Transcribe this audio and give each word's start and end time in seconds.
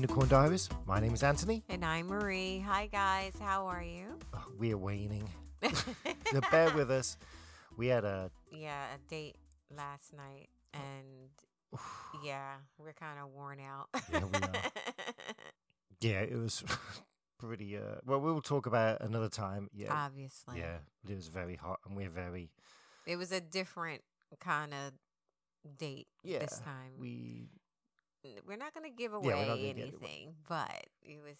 Unicorn 0.00 0.28
Diaries. 0.28 0.70
My 0.86 0.98
name 0.98 1.12
is 1.12 1.22
Anthony. 1.22 1.62
And 1.68 1.84
I'm 1.84 2.06
Marie. 2.06 2.64
Hi, 2.66 2.86
guys. 2.86 3.34
How 3.38 3.66
are 3.66 3.82
you? 3.82 4.18
Oh, 4.32 4.46
we 4.58 4.72
are 4.72 4.78
waning. 4.78 5.28
so 5.62 6.40
bear 6.50 6.72
with 6.74 6.90
us. 6.90 7.18
We 7.76 7.88
had 7.88 8.06
a 8.06 8.30
yeah, 8.50 8.86
a 8.94 9.10
date 9.10 9.36
last 9.70 10.14
night, 10.16 10.48
and 10.72 11.28
yeah, 12.24 12.54
we're 12.78 12.94
kind 12.94 13.18
of 13.22 13.28
worn 13.28 13.58
out. 13.60 13.88
Yeah, 14.10 14.24
we 14.24 14.38
are. 14.38 14.52
yeah, 16.00 16.20
it 16.20 16.38
was 16.38 16.64
pretty. 17.38 17.76
Uh, 17.76 18.00
well, 18.06 18.22
we'll 18.22 18.40
talk 18.40 18.64
about 18.64 19.02
it 19.02 19.06
another 19.06 19.28
time. 19.28 19.68
Yeah, 19.74 19.92
Obviously. 19.92 20.60
yeah, 20.60 20.78
it 21.06 21.14
was 21.14 21.28
very 21.28 21.56
hot, 21.56 21.80
and 21.86 21.94
we're 21.94 22.08
very 22.08 22.48
It 23.06 23.16
was 23.16 23.32
a 23.32 23.40
different 23.42 24.00
kind 24.38 24.72
of 24.72 25.76
date 25.76 26.06
yeah. 26.24 26.38
this 26.38 26.58
time. 26.60 26.92
We 26.98 27.50
we're 28.46 28.56
not 28.56 28.74
going 28.74 28.90
to 28.90 28.96
give 28.96 29.12
away 29.12 29.30
gonna 29.30 29.56
give 29.56 29.76
away. 29.76 29.82
anything, 29.82 30.34
but 30.48 30.86
it 31.02 31.20
was 31.22 31.36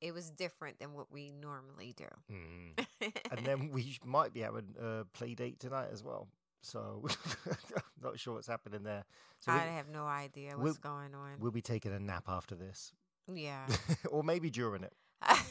it 0.00 0.14
was 0.14 0.30
different 0.30 0.78
than 0.78 0.94
what 0.94 1.12
we 1.12 1.30
normally 1.30 1.94
do. 1.96 2.06
mm. 2.32 2.86
and 3.30 3.44
then 3.46 3.70
we 3.70 3.98
might 4.04 4.32
be 4.32 4.40
having 4.40 4.74
a 4.80 5.04
play 5.12 5.34
date 5.34 5.60
tonight 5.60 5.88
as 5.92 6.02
well. 6.02 6.28
So 6.62 7.06
not 8.02 8.18
sure 8.18 8.34
what's 8.34 8.46
happening 8.46 8.82
there. 8.82 9.04
So 9.38 9.52
I 9.52 9.56
we'll, 9.64 9.74
have 9.74 9.88
no 9.88 10.06
idea 10.06 10.52
we'll- 10.56 10.66
what's 10.66 10.78
going 10.78 11.14
on. 11.14 11.36
we'll 11.38 11.50
be 11.50 11.62
taking 11.62 11.92
a 11.92 11.98
nap 11.98 12.24
after 12.28 12.54
this, 12.54 12.92
yeah. 13.32 13.66
or 14.10 14.22
maybe 14.22 14.50
during 14.50 14.82
it. 14.84 14.92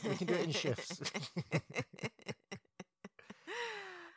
We 0.04 0.16
can 0.16 0.28
do 0.28 0.34
it 0.34 0.42
in 0.46 0.52
shifts. 0.52 1.00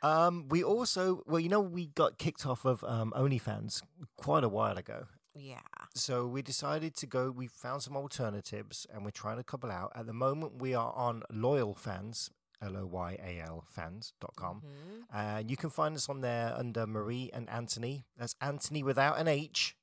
Um, 0.03 0.49
we 0.49 0.65
also, 0.65 1.23
well, 1.27 1.39
you 1.39 1.49
know, 1.49 1.61
we 1.61 1.87
got 1.87 2.19
kicked 2.19 2.45
off 2.45 2.65
of 2.65 2.83
um, 2.85 3.13
OnlyFans 3.17 3.83
quite 4.17 4.43
a 4.43 4.49
while 4.49 4.77
ago. 4.77 5.07
yeah. 5.35 5.61
So 5.95 6.27
we 6.27 6.43
decided 6.43 6.95
to 6.97 7.07
go. 7.07 7.31
We 7.31 7.47
found 7.49 7.83
some 7.83 7.97
alternatives, 7.97 8.87
and 8.93 9.05
we're 9.05 9.11
trying 9.11 9.37
to 9.37 9.45
couple 9.45 9.71
out. 9.71 9.93
At 9.95 10.07
the 10.07 10.13
moment, 10.15 10.61
we 10.61 10.75
are 10.75 10.93
on 10.95 11.23
Loyal 11.31 11.75
Fans, 11.75 12.31
L 12.63 12.77
O 12.77 12.87
Y 12.87 13.19
A 13.23 13.41
L 13.47 13.65
Fans.com. 13.69 14.63
Mhm. 14.63 15.05
And 15.13 15.51
you 15.51 15.57
can 15.57 15.71
find 15.71 15.95
us 15.95 16.09
on 16.09 16.21
there 16.23 16.55
under 16.57 16.87
Marie 16.87 17.31
and 17.33 17.49
Anthony. 17.51 18.05
That's 18.17 18.35
Anthony 18.41 18.83
without 18.83 19.19
an 19.19 19.29
H, 19.29 19.77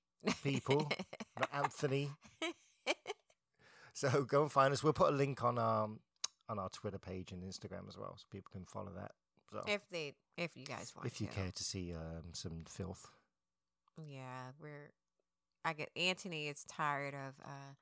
people, 0.43 0.89
not 1.39 1.49
Anthony. 1.53 2.11
So 3.94 4.23
go 4.23 4.41
and 4.44 4.51
find 4.51 4.73
us. 4.73 4.81
We'll 4.83 4.94
put 4.94 5.09
a 5.09 5.16
link 5.16 5.44
on 5.44 5.59
our 5.59 5.89
on 6.47 6.57
our 6.57 6.69
Twitter 6.69 6.97
page 6.97 7.31
and 7.31 7.44
Instagram 7.44 7.88
as 7.88 7.97
well, 7.97 8.16
so 8.17 8.25
people 8.31 8.49
can 8.51 8.66
follow 8.66 8.91
that. 8.95 9.11
So 9.51 9.63
if 9.67 9.81
they 9.91 10.16
if 10.38 10.55
you 10.55 10.66
guys 10.66 10.94
want 10.95 11.05
if 11.05 11.19
you 11.21 11.27
to. 11.27 11.33
care 11.33 11.51
to 11.51 11.63
see 11.63 11.94
um, 11.94 12.33
some 12.33 12.63
filth. 12.67 13.11
Yeah, 14.07 14.51
we're. 14.59 14.91
I 15.70 15.73
get 15.73 15.89
Anthony 15.95 16.48
is 16.48 16.66
tired 16.67 17.14
of 17.14 17.36
uh 17.45 17.73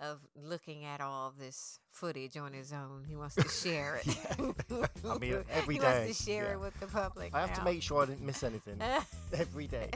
of 0.00 0.20
looking 0.34 0.84
at 0.84 1.00
all 1.00 1.34
this 1.36 1.80
footage 1.90 2.36
on 2.36 2.52
his 2.52 2.72
own. 2.72 3.04
He 3.06 3.16
wants 3.16 3.34
to 3.34 3.48
share 3.48 4.00
it. 4.06 4.16
Yeah. 4.70 4.86
I 5.10 5.18
mean, 5.18 5.44
every 5.52 5.74
he 5.74 5.80
day, 5.80 6.04
wants 6.06 6.18
to 6.18 6.24
share 6.24 6.44
yeah. 6.44 6.52
it 6.52 6.60
with 6.60 6.78
the 6.78 6.86
public. 6.86 7.34
I 7.34 7.40
have 7.40 7.52
to 7.54 7.64
make 7.64 7.82
sure 7.82 8.02
I 8.02 8.06
didn't 8.06 8.24
miss 8.24 8.42
anything 8.44 8.80
every 9.36 9.66
day. 9.66 9.90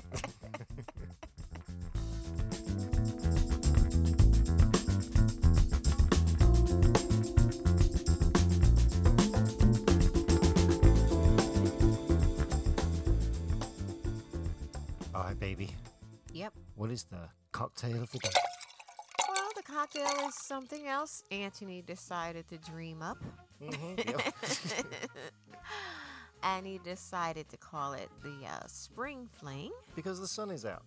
What 16.84 16.92
is 16.92 17.04
the 17.04 17.30
cocktail 17.50 18.02
of 18.02 18.10
the 18.12 18.18
day? 18.18 18.28
Well, 19.26 19.48
the 19.56 19.62
cocktail 19.62 20.28
is 20.28 20.34
something 20.34 20.86
else 20.86 21.22
Anthony 21.30 21.80
decided 21.80 22.46
to 22.48 22.58
dream 22.58 23.00
up. 23.00 23.16
Mhm, 23.62 24.04
yep. 24.06 24.34
and 26.42 26.66
he 26.66 26.76
decided 26.84 27.48
to 27.48 27.56
call 27.56 27.94
it 27.94 28.10
the 28.22 28.36
uh, 28.46 28.66
Spring 28.66 29.30
Fling. 29.40 29.72
because 29.96 30.20
the 30.20 30.28
sun 30.28 30.50
is 30.50 30.66
out. 30.66 30.82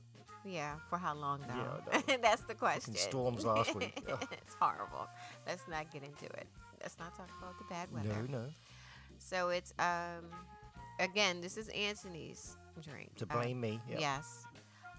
Yeah, 0.46 0.76
for 0.88 1.00
how 1.00 1.16
long 1.16 1.42
though? 1.48 2.00
Know. 2.14 2.18
That's 2.22 2.44
the 2.44 2.54
question. 2.54 2.94
storms 2.94 3.44
last 3.44 3.74
week. 3.74 4.00
It's 4.32 4.56
horrible. 4.60 5.08
Let's 5.48 5.64
not 5.68 5.92
get 5.92 6.04
into 6.04 6.26
it. 6.26 6.46
Let's 6.80 7.00
not 7.00 7.18
talk 7.18 7.30
about 7.42 7.58
the 7.58 7.66
bad 7.72 7.92
weather. 7.92 8.28
No, 8.30 8.38
no. 8.42 8.46
So 9.18 9.50
it's 9.50 9.74
um 9.80 10.30
again, 11.00 11.42
this 11.42 11.58
is 11.58 11.70
Anthony's 11.70 12.56
drink. 12.84 13.16
To 13.16 13.26
Uh, 13.32 13.42
blame 13.42 13.60
me. 13.60 13.80
Yeah. 13.90 13.98
Yes. 14.00 14.46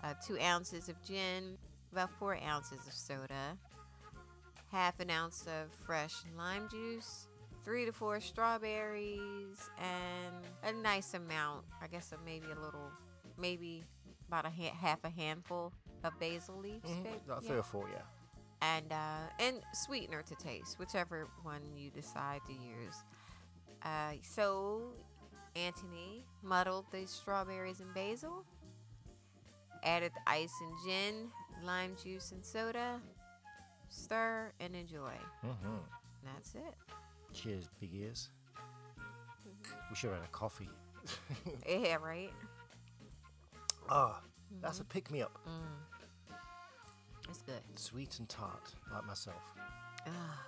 Uh, 0.05 0.15
two 0.27 0.39
ounces 0.41 0.89
of 0.89 0.97
gin, 1.03 1.59
about 1.93 2.11
four 2.19 2.39
ounces 2.47 2.87
of 2.87 2.93
soda, 2.93 3.57
half 4.71 5.01
an 5.01 5.11
ounce 5.11 5.47
of 5.47 5.73
fresh 5.85 6.15
lime 6.37 6.69
juice, 6.71 7.27
three 7.65 7.85
to 7.85 7.93
four 7.93 8.21
strawberries, 8.21 9.69
and 9.79 10.35
a 10.63 10.73
nice 10.83 11.15
amount, 11.15 11.65
I 11.83 11.89
guess, 11.89 12.13
maybe 12.25 12.47
a 12.47 12.61
little, 12.61 12.91
maybe 13.37 13.85
about 14.29 14.45
a 14.47 14.51
ha- 14.51 14.75
half 14.81 15.03
a 15.05 15.09
handful 15.11 15.73
of 16.05 16.19
basil 16.21 16.57
leaves. 16.59 16.89
Mhm, 16.89 17.03
babe? 17.03 17.13
About 17.25 17.43
Yeah. 17.43 17.49
three 17.49 17.59
or 17.59 17.63
four, 17.65 17.89
yeah. 17.91 18.03
and 18.61 18.93
uh, 18.93 19.29
and 19.39 19.63
sweetener 19.73 20.23
to 20.23 20.35
taste, 20.37 20.79
whichever 20.79 21.29
one 21.43 21.63
you 21.77 21.91
decide 21.91 22.41
to 22.47 22.53
use. 22.53 23.05
Uh, 23.83 24.13
so 24.23 24.93
Anthony 25.55 26.25
muddled 26.43 26.87
the 26.91 27.07
strawberries 27.07 27.79
and 27.81 27.93
basil, 27.95 28.45
added 29.85 30.13
the 30.15 30.31
ice 30.31 30.53
and 30.63 30.73
gin, 30.85 31.29
lime 31.65 31.95
juice 32.03 32.33
and 32.33 32.45
soda, 32.45 33.01
stir 33.89 34.53
and 34.61 34.75
enjoy. 34.75 35.15
hmm 35.43 35.77
That's 36.25 36.55
it. 36.55 36.75
Cheers, 37.33 37.69
big 37.81 37.95
ears. 37.95 38.29
We 39.91 39.97
should 39.97 40.11
have 40.11 40.21
had 40.21 40.29
a 40.29 40.33
coffee. 40.33 40.69
Yeah, 41.69 41.97
right. 41.97 42.33
Ah, 43.91 44.21
that's 44.61 44.81
a 44.81 44.85
pick 44.85 45.11
me 45.11 45.23
up. 45.23 45.39
Mm. 45.49 46.35
It's 47.29 47.43
good. 47.43 47.61
Sweet 47.77 48.19
and 48.19 48.29
tart, 48.29 48.75
like 48.93 49.07
myself. 49.07 49.43
Ah, 50.07 50.45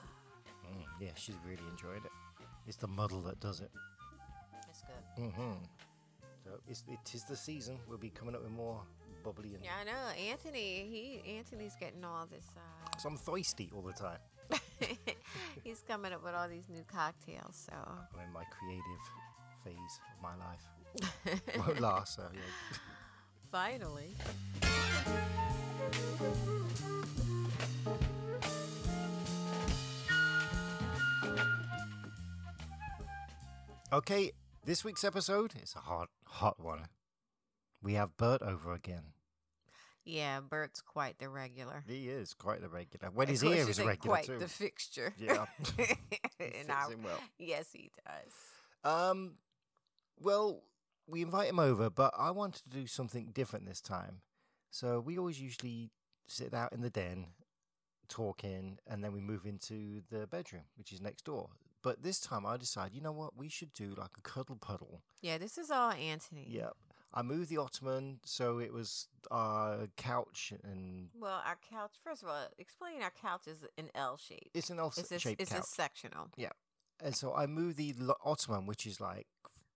Mm, 0.70 0.84
yeah, 1.00 1.10
she's 1.16 1.34
really 1.44 1.62
enjoyed 1.70 2.04
it. 2.04 2.12
It's 2.68 2.76
the 2.76 2.86
muddle 2.86 3.20
that 3.22 3.40
does 3.40 3.60
it. 3.60 3.70
it's 4.68 4.82
good. 4.82 5.22
Mm-hmm. 5.24 5.52
So 6.44 6.50
it's, 6.68 6.84
it 6.88 7.14
is 7.14 7.24
the 7.24 7.34
season. 7.36 7.78
We'll 7.88 7.98
be 7.98 8.10
coming 8.10 8.34
up 8.36 8.42
with 8.42 8.52
more 8.52 8.80
bubbly 9.22 9.54
and. 9.54 9.64
Yeah, 9.64 9.70
I 9.80 9.84
know. 9.84 10.30
Anthony, 10.30 11.20
he 11.24 11.36
Anthony's 11.38 11.76
getting 11.78 12.04
all 12.04 12.26
this. 12.26 12.44
Uh, 12.56 12.98
So 12.98 13.08
I'm 13.08 13.16
thirsty 13.16 13.70
all 13.74 13.82
the 13.82 13.92
time. 13.92 14.18
He's 15.64 15.82
coming 15.86 16.12
up 16.12 16.24
with 16.24 16.34
all 16.34 16.48
these 16.48 16.68
new 16.68 16.84
cocktails, 16.92 17.68
so 17.68 17.72
I'm 17.74 18.26
in 18.26 18.32
my 18.32 18.44
creative 18.50 19.02
phase 19.64 20.00
of 20.16 20.22
my 20.22 20.34
life. 20.36 21.66
Won't 21.66 21.80
last, 21.80 22.16
so 22.16 22.22
yeah. 22.32 22.40
finally. 23.52 24.16
Okay, 33.92 34.30
this 34.64 34.84
week's 34.84 35.02
episode 35.04 35.54
is 35.60 35.74
a 35.76 35.80
hot, 35.80 36.08
hot 36.24 36.60
one. 36.60 36.86
We 37.82 37.94
have 37.94 38.16
Bert 38.16 38.42
over 38.42 38.72
again. 38.72 39.02
Yeah, 40.04 40.40
Bert's 40.40 40.80
quite 40.80 41.18
the 41.18 41.28
regular. 41.28 41.84
He 41.86 42.08
is 42.08 42.34
quite 42.34 42.60
the 42.62 42.68
regular. 42.68 43.10
When 43.12 43.28
he's 43.28 43.42
here, 43.42 43.66
he's 43.66 43.78
regular 43.78 44.16
quite 44.16 44.26
too. 44.26 44.38
the 44.38 44.48
fixture. 44.48 45.12
Yeah. 45.18 45.46
He 46.38 46.46
In 46.46 46.52
fits 46.52 46.68
our- 46.70 46.92
in 46.92 47.02
well. 47.02 47.18
yes, 47.38 47.68
he 47.72 47.90
does. 48.06 48.90
Um, 48.90 49.34
well, 50.18 50.62
we 51.06 51.20
invite 51.20 51.48
him 51.50 51.58
over, 51.58 51.90
but 51.90 52.14
I 52.16 52.30
wanted 52.30 52.62
to 52.64 52.70
do 52.70 52.86
something 52.86 53.30
different 53.34 53.66
this 53.66 53.82
time. 53.82 54.22
So 54.70 55.00
we 55.00 55.18
always 55.18 55.38
usually 55.40 55.90
sit 56.26 56.54
out 56.54 56.72
in 56.72 56.80
the 56.80 56.88
den, 56.88 57.26
talking, 58.08 58.78
and 58.86 59.04
then 59.04 59.12
we 59.12 59.20
move 59.20 59.44
into 59.44 60.00
the 60.10 60.26
bedroom, 60.26 60.62
which 60.76 60.92
is 60.92 61.00
next 61.02 61.24
door. 61.26 61.50
But 61.82 62.02
this 62.02 62.20
time 62.20 62.46
I 62.46 62.56
decide, 62.56 62.94
you 62.94 63.00
know 63.02 63.12
what, 63.12 63.36
we 63.36 63.48
should 63.50 63.72
do 63.74 63.94
like 63.96 64.10
a 64.18 64.22
cuddle 64.22 64.56
puddle. 64.56 65.02
Yeah, 65.20 65.36
this 65.38 65.58
is 65.58 65.70
all 65.70 65.92
Anthony. 65.92 66.46
Yep. 66.48 66.74
I 67.12 67.22
moved 67.22 67.48
the 67.48 67.56
ottoman 67.58 68.20
so 68.24 68.58
it 68.58 68.72
was 68.72 69.08
our 69.30 69.88
couch, 69.96 70.52
and 70.62 71.08
Well, 71.18 71.42
our 71.44 71.58
couch. 71.70 71.92
First 72.04 72.22
of 72.22 72.28
all, 72.28 72.48
explain 72.58 73.02
our 73.02 73.10
couch 73.10 73.46
is 73.46 73.64
an 73.76 73.90
L 73.94 74.16
shape. 74.16 74.50
it's 74.54 74.70
an 74.70 74.78
L 74.78 74.92
a, 74.96 75.18
shaped 75.18 75.40
it's 75.40 75.52
a 75.52 75.62
sectional. 75.62 76.30
Yeah, 76.36 76.50
and 77.02 77.14
so 77.14 77.34
I 77.34 77.46
moved 77.46 77.76
the 77.76 77.94
ottoman, 78.24 78.66
which 78.66 78.86
is 78.86 79.00
like 79.00 79.26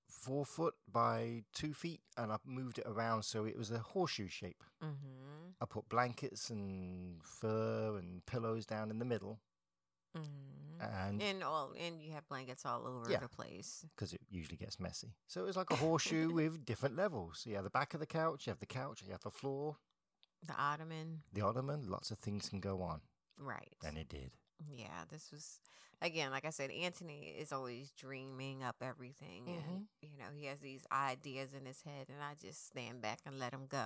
four 0.08 0.44
foot 0.44 0.74
by 0.90 1.44
two 1.52 1.74
feet, 1.74 2.00
and 2.16 2.32
I 2.32 2.36
moved 2.46 2.78
it 2.78 2.86
around 2.86 3.24
so 3.24 3.44
it 3.44 3.58
was 3.58 3.70
a 3.70 3.78
horseshoe 3.78 4.28
shape. 4.28 4.62
Mm-hmm. 4.82 5.50
I 5.60 5.66
put 5.66 5.88
blankets 5.88 6.50
and 6.50 7.22
fur 7.22 7.96
and 7.98 8.24
pillows 8.26 8.66
down 8.66 8.90
in 8.90 8.98
the 8.98 9.04
middle, 9.04 9.40
Mm-hmm. 10.16 10.80
and 10.80 11.22
And 11.22 11.42
all, 11.44 11.72
and 11.78 12.02
you 12.02 12.12
have 12.12 12.26
blankets 12.28 12.64
all 12.66 12.86
over 12.86 13.10
Yeah. 13.10 13.18
the 13.20 13.28
place. 13.28 13.84
because 13.94 14.12
it 14.12 14.20
usually 14.30 14.56
gets 14.56 14.78
messy, 14.80 15.14
so 15.26 15.40
it 15.42 15.46
was 15.46 15.56
like 15.56 15.70
a 15.70 15.76
horseshoe 15.76 16.30
with 16.38 16.64
different 16.64 16.96
levels. 16.96 17.40
So 17.40 17.50
you 17.50 17.56
have 17.56 17.64
the 17.64 17.70
back 17.70 17.94
of 17.94 18.00
the 18.00 18.06
couch, 18.06 18.46
you 18.46 18.50
have 18.50 18.60
the 18.60 18.66
couch, 18.66 19.02
you 19.04 19.12
have 19.12 19.22
the 19.22 19.30
floor, 19.30 19.76
The 20.46 20.54
ottoman. 20.54 21.22
the 21.32 21.40
ottoman, 21.42 21.88
lots 21.88 22.10
of 22.10 22.18
things 22.18 22.48
can 22.48 22.60
go 22.60 22.82
on, 22.82 23.00
Right. 23.38 23.76
and 23.84 23.96
it 23.98 24.08
did. 24.08 24.32
Yeah, 24.70 25.04
this 25.10 25.30
was 25.32 25.60
again, 26.02 26.30
like 26.30 26.44
I 26.44 26.50
said, 26.50 26.70
Anthony 26.70 27.34
is 27.38 27.52
always 27.52 27.90
dreaming 27.92 28.62
up 28.62 28.76
everything, 28.82 29.44
Mm-hmm. 29.44 29.74
and 29.74 29.84
you 30.02 30.16
know 30.18 30.26
he 30.34 30.46
has 30.46 30.60
these 30.60 30.84
ideas 30.92 31.54
in 31.58 31.64
his 31.66 31.80
head, 31.82 32.06
and 32.08 32.18
I 32.22 32.34
just 32.40 32.66
stand 32.66 33.00
back 33.02 33.20
and 33.26 33.38
let 33.38 33.52
him 33.52 33.66
go. 33.68 33.84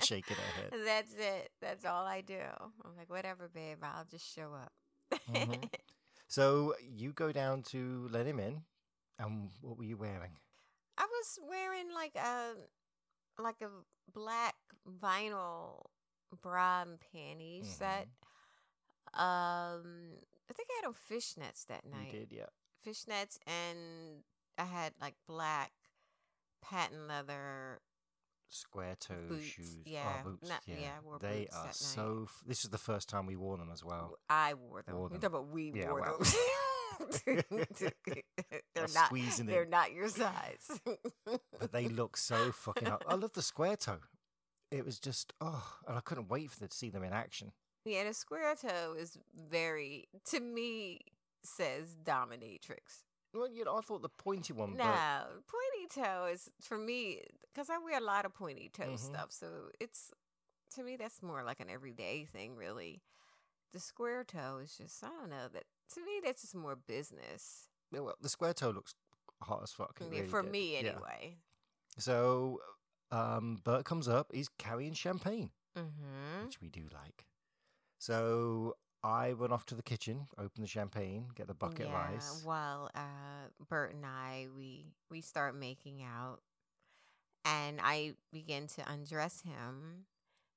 Shaking 0.00 0.36
her 0.36 0.60
head. 0.62 0.72
That's 0.84 1.14
it. 1.14 1.50
That's 1.60 1.84
all 1.84 2.04
I 2.06 2.20
do. 2.20 2.38
I'm 2.60 2.96
like, 2.96 3.10
whatever, 3.10 3.48
babe. 3.52 3.78
I'll 3.82 4.04
just 4.10 4.32
show 4.34 4.52
up. 4.54 4.72
Mhm. 5.32 5.68
So 6.26 6.74
you 6.80 7.12
go 7.12 7.30
down 7.32 7.62
to 7.70 8.08
let 8.10 8.26
him 8.26 8.40
in, 8.40 8.62
and 9.18 9.50
what 9.60 9.76
were 9.78 9.84
you 9.84 9.96
wearing? 9.96 10.32
I 10.98 11.04
was 11.04 11.38
wearing 11.48 11.92
like 11.94 12.16
a 12.16 12.54
like 13.40 13.60
a 13.62 13.68
black 14.12 14.54
vinyl 15.00 15.84
bra 16.42 16.82
and 16.82 16.98
panties 17.12 17.68
set. 17.68 18.08
Um, 19.16 20.18
I 20.50 20.52
think 20.52 20.68
I 20.72 20.82
had 20.82 20.88
on 20.88 20.94
fishnets 21.10 21.66
that 21.66 21.84
night. 21.90 22.12
You 22.12 22.20
did, 22.20 22.32
yeah. 22.32 22.46
Fishnets, 22.86 23.38
and 23.46 24.22
I 24.58 24.64
had 24.64 24.92
like 25.00 25.14
black 25.26 25.72
patent 26.62 27.08
leather. 27.08 27.80
Square 28.50 28.96
toe 29.00 29.14
Boots, 29.28 29.44
shoes. 29.44 29.76
yeah. 29.84 30.22
Oh, 30.24 30.30
boots. 30.30 30.48
Not- 30.48 30.60
yeah. 30.66 30.74
yeah, 30.80 30.88
I 30.98 31.04
wore 31.04 31.18
they 31.18 31.40
boots 31.40 31.56
are 31.56 31.62
that 31.62 31.66
night. 31.66 31.74
so. 31.74 32.24
F- 32.28 32.42
this 32.46 32.62
is 32.64 32.70
the 32.70 32.78
first 32.78 33.08
time 33.08 33.26
we 33.26 33.34
wore 33.36 33.56
them 33.56 33.70
as 33.72 33.82
well. 33.82 34.14
I 34.28 34.54
wore 34.54 34.82
them. 34.82 34.96
Wore 34.96 35.08
them. 35.08 35.20
about 35.24 35.48
we 35.48 35.72
Yeah, 35.74 35.90
wore 35.90 36.00
well. 36.02 36.18
them. 36.18 36.28
they're 37.26 38.86
not. 38.94 39.06
squeezing 39.06 39.46
They're 39.46 39.64
in. 39.64 39.70
not 39.70 39.92
your 39.92 40.08
size. 40.08 40.80
But 41.58 41.72
they 41.72 41.88
look 41.88 42.16
so 42.16 42.52
fucking. 42.52 42.86
Up. 42.88 43.04
I 43.08 43.14
love 43.14 43.32
the 43.32 43.42
square 43.42 43.76
toe. 43.76 43.98
It 44.70 44.84
was 44.84 44.98
just 45.00 45.32
oh, 45.40 45.76
and 45.88 45.96
I 45.96 46.00
couldn't 46.00 46.28
wait 46.28 46.50
for 46.50 46.58
them 46.60 46.68
to 46.68 46.76
see 46.76 46.90
them 46.90 47.02
in 47.02 47.12
action. 47.12 47.52
Yeah, 47.84 48.04
the 48.04 48.14
square 48.14 48.54
toe 48.54 48.94
is 48.98 49.18
very, 49.50 50.08
to 50.30 50.40
me, 50.40 51.00
says 51.42 51.96
dominatrix. 52.02 53.02
Well, 53.34 53.48
you 53.50 53.64
know, 53.64 53.76
I 53.76 53.80
thought 53.80 54.02
the 54.02 54.08
pointy 54.08 54.52
one, 54.52 54.76
No, 54.76 54.84
but 54.84 55.46
pointy 55.48 55.88
toe 55.92 56.26
is 56.32 56.50
for 56.60 56.78
me 56.78 57.20
because 57.52 57.68
I 57.68 57.78
wear 57.78 57.98
a 57.98 58.02
lot 58.04 58.24
of 58.24 58.32
pointy 58.32 58.70
toe 58.72 58.92
Mhm. 58.94 58.98
stuff. 58.98 59.32
So 59.32 59.70
it's 59.80 60.12
to 60.74 60.82
me 60.82 60.96
that's 60.96 61.20
more 61.22 61.42
like 61.42 61.60
an 61.60 61.68
everyday 61.68 62.24
thing, 62.24 62.56
really. 62.56 63.02
The 63.72 63.80
square 63.80 64.22
toe 64.24 64.58
is 64.58 64.76
just 64.78 65.02
I 65.02 65.08
don't 65.08 65.30
know 65.30 65.48
that 65.48 65.64
to 65.94 66.00
me 66.04 66.20
that's 66.24 66.42
just 66.42 66.54
more 66.54 66.76
business. 66.76 67.68
yeah, 67.90 68.00
well, 68.00 68.14
the 68.20 68.28
square 68.28 68.54
toe 68.54 68.70
looks 68.70 68.94
hot 69.42 69.62
as 69.64 69.72
fuck. 69.72 69.98
it 70.00 70.04
Yeah, 70.04 70.20
really 70.20 70.28
for 70.28 70.42
did. 70.42 70.52
me 70.52 70.72
Yeah. 70.74 70.90
anyway. 70.90 71.38
So, 71.98 72.60
um, 73.10 73.56
Bert 73.64 73.84
comes 73.84 74.08
up. 74.08 74.32
He's 74.32 74.48
carrying 74.48 74.94
champagne, 74.94 75.50
Mm-hmm. 75.76 76.44
which 76.46 76.60
we 76.60 76.68
do 76.70 76.88
like. 76.92 77.26
So 78.04 78.76
I 79.02 79.32
went 79.32 79.54
off 79.54 79.64
to 79.66 79.74
the 79.74 79.82
kitchen, 79.82 80.26
open 80.36 80.60
the 80.60 80.66
champagne, 80.66 81.28
get 81.34 81.46
the 81.46 81.54
bucket 81.54 81.86
yeah, 81.88 81.94
rice. 81.94 82.42
While 82.44 82.90
uh, 82.94 83.48
Bert 83.66 83.94
and 83.94 84.04
I 84.04 84.48
we 84.54 84.92
we 85.10 85.22
start 85.22 85.54
making 85.56 86.02
out, 86.02 86.40
and 87.46 87.80
I 87.82 88.12
begin 88.30 88.66
to 88.76 88.92
undress 88.92 89.40
him, 89.40 90.04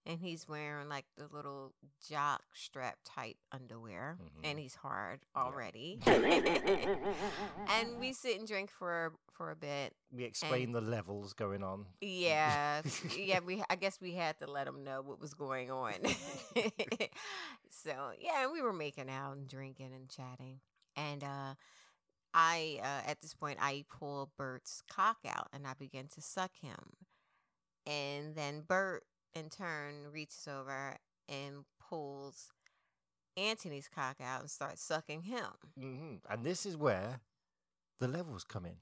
and 0.07 0.19
he's 0.19 0.47
wearing 0.47 0.87
like 0.89 1.05
the 1.17 1.27
little 1.35 1.73
jock 2.09 2.41
strap 2.53 2.97
type 3.03 3.35
underwear, 3.51 4.17
Mhm. 4.19 4.41
and 4.49 4.57
he's 4.59 4.75
hard 4.75 5.19
already. 5.35 5.99
and 6.05 7.99
we 7.99 8.13
sit 8.13 8.39
and 8.39 8.47
drink 8.47 8.71
for 8.71 9.13
for 9.33 9.51
a 9.51 9.55
bit. 9.55 9.93
We 10.11 10.23
explain 10.23 10.71
the 10.71 10.81
levels 10.81 11.33
going 11.33 11.63
on. 11.63 11.85
Yeah, 12.01 12.81
yeah. 13.17 13.39
We 13.45 13.63
I 13.69 13.75
guess 13.75 13.99
we 14.01 14.13
had 14.13 14.39
to 14.39 14.47
let 14.49 14.67
him 14.67 14.83
know 14.83 15.01
what 15.01 15.19
was 15.19 15.33
going 15.33 15.69
on. 15.69 15.93
so 17.69 18.11
yeah, 18.19 18.47
we 18.51 18.61
were 18.61 18.73
making 18.73 19.09
out 19.09 19.35
and 19.37 19.47
drinking 19.47 19.91
and 19.93 20.09
chatting, 20.09 20.59
and 20.95 21.23
uh, 21.23 21.53
I 22.33 22.79
uh, 22.81 23.09
at 23.09 23.21
this 23.21 23.33
point 23.33 23.59
I 23.61 23.83
pull 23.89 24.31
Bert's 24.37 24.81
cock 24.89 25.17
out 25.27 25.49
and 25.53 25.67
I 25.67 25.73
begin 25.77 26.07
to 26.15 26.21
suck 26.21 26.51
him, 26.61 26.93
and 27.85 28.35
then 28.35 28.61
Bert 28.67 29.03
in 29.35 29.49
turn 29.49 30.11
reaches 30.11 30.47
over 30.47 30.95
and 31.29 31.65
pulls 31.89 32.51
Anthony's 33.35 33.87
cock 33.87 34.17
out 34.21 34.41
and 34.41 34.49
starts 34.49 34.81
sucking 34.81 35.23
him. 35.23 35.45
hmm 35.77 36.15
And 36.29 36.43
this 36.43 36.65
is 36.65 36.75
where 36.77 37.19
the 37.99 38.07
levels 38.07 38.43
come 38.43 38.65
in. 38.65 38.77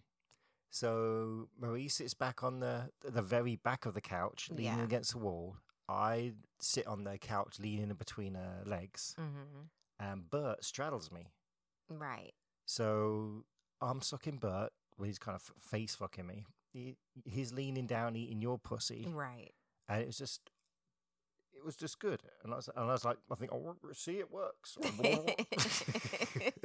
So 0.70 1.50
Marie 1.60 1.88
sits 1.88 2.14
back 2.14 2.44
on 2.44 2.60
the 2.60 2.90
the 3.02 3.22
very 3.22 3.56
back 3.56 3.86
of 3.86 3.94
the 3.94 4.02
couch, 4.02 4.50
leaning 4.52 4.78
Yeah. 4.80 4.84
against 4.84 5.12
the 5.12 5.20
wall. 5.20 5.58
I 5.88 6.34
sit 6.60 6.88
on 6.88 7.04
the 7.04 7.18
couch, 7.18 7.60
leaning 7.60 7.90
in 7.90 7.96
between 7.96 8.34
her 8.36 8.64
legs, 8.66 9.16
Mm-hmm. 9.20 9.62
and 10.00 10.30
Bert 10.30 10.64
straddles 10.66 11.12
me. 11.12 11.32
Right. 11.90 12.34
So 12.66 13.46
I'm 13.82 14.02
sucking 14.02 14.38
Bert, 14.40 14.72
well, 14.98 15.06
he's 15.06 15.20
kind 15.20 15.36
of 15.36 15.44
face 15.60 15.96
fucking 15.96 16.26
me. 16.26 16.46
He, 16.74 16.96
he's 17.26 17.54
leaning 17.54 17.86
down, 17.88 18.16
eating 18.16 18.42
your 18.42 18.58
pussy, 18.58 19.08
Right. 19.14 19.52
And 19.90 20.02
it 20.02 20.08
was 20.08 20.18
just, 20.18 20.42
it 21.54 21.64
was 21.66 21.76
just 21.76 22.00
good. 22.00 22.22
And 22.44 22.54
I 22.54 22.58
was, 22.58 22.70
and 22.76 22.90
I 22.90 22.94
was 22.94 23.06
like, 23.06 23.18
I 23.32 23.36
think, 23.36 23.52
oh, 23.54 23.76
see, 23.94 24.20
it 24.20 24.32
works. 24.32 24.78
no, 24.82 24.90
it 25.38 26.56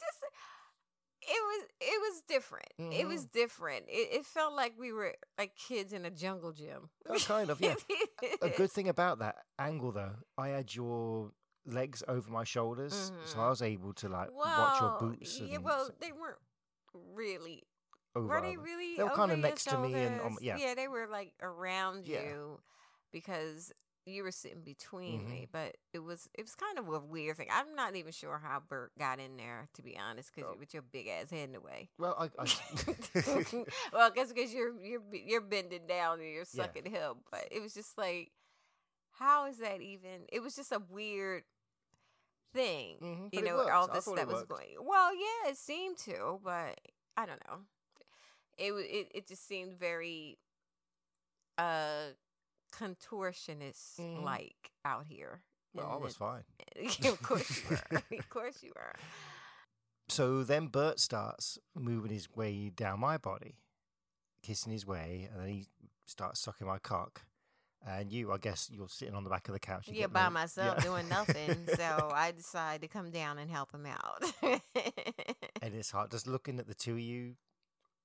just 0.00 0.22
it 1.22 1.42
was 1.42 1.66
it 1.80 2.00
was 2.00 2.22
different. 2.26 2.66
It 2.78 3.06
was 3.06 3.24
different. 3.26 3.84
It, 3.88 4.08
it 4.20 4.26
felt 4.26 4.54
like 4.54 4.74
we 4.78 4.92
were 4.92 5.14
like 5.38 5.52
kids 5.56 5.92
in 5.92 6.04
a 6.04 6.10
jungle 6.10 6.52
gym. 6.52 6.90
Oh, 7.08 7.18
kind 7.18 7.50
of, 7.50 7.60
yeah. 7.60 7.74
a 8.42 8.48
good 8.50 8.70
thing 8.70 8.88
about 8.88 9.18
that 9.20 9.36
angle, 9.58 9.92
though, 9.92 10.14
I 10.36 10.48
had 10.48 10.74
your 10.74 11.30
legs 11.66 12.02
over 12.08 12.30
my 12.30 12.44
shoulders, 12.44 13.12
so 13.26 13.38
I 13.38 13.42
Mhm. 13.44 13.48
was 13.50 13.62
able 13.62 13.92
to 13.94 14.08
like 14.08 14.28
watch 14.32 14.80
your 14.80 14.90
Well, 14.90 14.98
boots. 15.10 15.40
Yeah, 15.40 15.58
well, 15.58 15.84
s- 15.86 15.92
they 16.00 16.12
weren't 16.12 16.38
really. 17.14 17.62
Over 18.14 18.26
were 18.26 18.40
they 18.40 18.56
really? 18.56 18.96
They 18.96 19.02
were 19.04 19.10
kind 19.10 19.30
of 19.32 19.38
next 19.38 19.64
to 19.64 19.78
me 19.78 19.94
and 19.94 20.20
on- 20.20 20.36
yeah. 20.40 20.56
yeah, 20.58 20.74
they 20.74 20.88
were 20.88 21.06
like 21.06 21.32
around 21.42 22.06
Yeah. 22.06 22.22
you 22.22 22.60
because 23.12 23.72
you 24.06 24.22
were 24.24 24.32
sitting 24.32 24.62
between 24.62 25.20
Mhm. 25.20 25.30
me. 25.30 25.48
But 25.52 25.76
it 25.92 26.00
was 26.00 26.28
it 26.34 26.42
was 26.42 26.54
kind 26.54 26.78
of 26.78 26.88
a 26.88 26.98
weird 26.98 27.36
thing. 27.36 27.48
I'm 27.52 27.74
not 27.76 27.94
even 27.96 28.12
sure 28.12 28.38
how 28.38 28.60
Bert 28.60 28.92
got 28.98 29.20
in 29.20 29.36
there, 29.36 29.68
to 29.74 29.82
be 29.82 29.96
honest, 29.98 30.32
because 30.34 30.52
Oh. 30.54 30.58
with 30.58 30.72
your 30.74 30.82
big 30.82 31.06
ass 31.06 31.30
head 31.30 31.44
in 31.44 31.52
the 31.52 31.60
way. 31.60 31.90
Well, 31.98 32.16
I, 32.18 32.30
I 32.42 32.46
well, 33.92 34.10
guess 34.10 34.32
because 34.32 34.52
you're 34.52 34.74
you're 34.80 35.02
you're 35.12 35.40
bending 35.40 35.86
down 35.86 36.14
and 36.20 36.28
you're 36.28 36.46
Yeah. 36.52 36.64
sucking 36.64 36.86
him, 36.90 37.16
but 37.30 37.46
it 37.50 37.60
was 37.60 37.74
just 37.74 37.96
like, 37.98 38.32
how 39.12 39.46
is 39.46 39.58
that 39.58 39.80
even? 39.80 40.22
It 40.32 40.40
was 40.40 40.56
just 40.56 40.72
a 40.72 40.78
weird 40.88 41.44
thing, 42.52 42.96
Mhm, 43.00 43.22
you 43.34 43.42
but 43.42 43.44
know, 43.44 43.68
all 43.70 43.86
this 43.86 44.06
that 44.06 44.26
was 44.26 44.42
going. 44.44 44.76
Well, 44.80 45.14
yeah, 45.14 45.50
it 45.50 45.56
seemed 45.56 45.98
to, 45.98 46.40
but 46.42 46.80
I 47.16 47.26
don't 47.26 47.40
know. 47.46 47.60
It 48.60 48.72
it 48.72 49.08
it 49.14 49.26
just 49.26 49.48
seemed 49.48 49.78
very 49.78 50.38
uh 51.56 52.12
contortionist 52.72 53.98
like 54.22 54.70
out 54.84 55.06
here. 55.06 55.40
well, 55.74 55.90
I 55.92 55.96
was 55.96 56.14
fine. 56.14 56.42
of 57.04 57.22
course 57.22 57.62
you 57.62 57.76
were. 57.90 58.02
of 58.18 58.30
course 58.30 58.62
you 58.62 58.72
were. 58.74 58.94
So 60.08 60.42
then 60.42 60.66
Bert 60.66 61.00
starts 61.00 61.58
moving 61.74 62.10
his 62.10 62.28
way 62.34 62.70
down 62.74 63.00
my 63.00 63.16
body, 63.16 63.56
kissing 64.42 64.72
his 64.72 64.86
way, 64.86 65.28
and 65.32 65.40
then 65.40 65.48
he 65.48 65.66
starts 66.06 66.40
sucking 66.40 66.66
my 66.66 66.78
cock. 66.78 67.22
And 67.86 68.12
you, 68.12 68.30
I 68.30 68.36
guess, 68.36 68.68
you're 68.70 68.90
sitting 68.90 69.14
on 69.14 69.24
the 69.24 69.30
back 69.30 69.48
of 69.48 69.54
the 69.54 69.58
couch. 69.60 69.88
Yeah, 69.90 70.08
by 70.08 70.24
no- 70.24 70.30
myself 70.30 70.74
yeah. 70.78 70.84
doing 70.84 71.08
nothing. 71.08 71.66
so 71.76 72.10
I 72.12 72.30
decided 72.32 72.82
to 72.82 72.88
come 72.88 73.10
down 73.10 73.38
and 73.38 73.50
help 73.50 73.72
him 73.72 73.86
out. 73.86 74.22
and 75.62 75.74
it's 75.74 75.90
hard 75.90 76.10
just 76.10 76.26
looking 76.26 76.58
at 76.58 76.66
the 76.66 76.74
two 76.74 76.92
of 76.94 77.00
you 77.00 77.36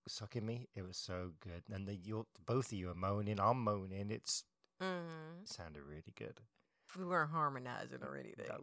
sucking 0.07 0.45
me. 0.45 0.67
It 0.75 0.85
was 0.85 0.97
so 0.97 1.31
good, 1.41 1.63
and 1.74 1.88
the 1.88 1.95
you're 1.95 2.25
both 2.45 2.67
of 2.67 2.77
you 2.77 2.89
are 2.89 2.95
moaning. 2.95 3.39
I'm 3.39 3.63
moaning. 3.63 4.12
It's 4.12 4.43
mm 4.81 5.41
it 5.41 5.47
sounded 5.50 5.81
really 5.83 6.13
good. 6.17 6.39
We 6.97 7.03
weren't 7.05 7.31
harmonizing 7.31 8.00
or 8.03 8.15
anything. 8.15 8.45
No. 8.47 8.59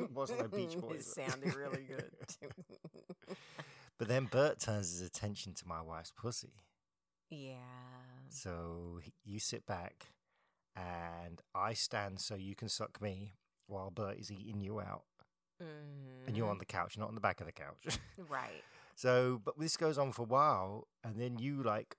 It 0.04 0.12
wasn't 0.12 0.40
no 0.40 0.48
Beach 0.48 0.76
It 0.90 1.04
sounded 1.04 1.54
really 1.56 1.82
good. 1.88 2.10
But 3.98 4.08
then 4.08 4.26
Bert 4.26 4.60
turns 4.60 4.90
his 4.92 5.00
attention 5.02 5.54
to 5.54 5.66
my 5.66 5.80
wife's 5.82 6.12
pussy. 6.12 6.52
yeah. 7.30 7.56
So 8.30 9.00
he- 9.02 9.14
you 9.24 9.38
sit 9.40 9.66
back, 9.66 10.12
and 10.76 11.40
I 11.54 11.72
stand 11.72 12.20
so 12.20 12.34
you 12.36 12.54
can 12.54 12.68
suck 12.68 13.00
me 13.00 13.34
while 13.66 13.90
Bert 13.90 14.18
is 14.18 14.30
eating 14.30 14.60
you 14.60 14.80
out, 14.80 15.04
and 16.26 16.36
you're 16.36 16.48
on 16.50 16.58
the 16.58 16.64
couch, 16.64 16.96
not 16.98 17.08
on 17.08 17.14
the 17.14 17.20
back 17.20 17.40
of 17.40 17.46
the 17.46 17.52
couch. 17.52 17.98
Right. 18.28 18.62
So, 18.98 19.40
but 19.44 19.58
this 19.58 19.76
goes 19.76 19.96
on 19.96 20.10
for 20.10 20.22
a 20.22 20.26
while, 20.26 20.88
and 21.04 21.20
then 21.20 21.38
you 21.38 21.62
like 21.62 21.96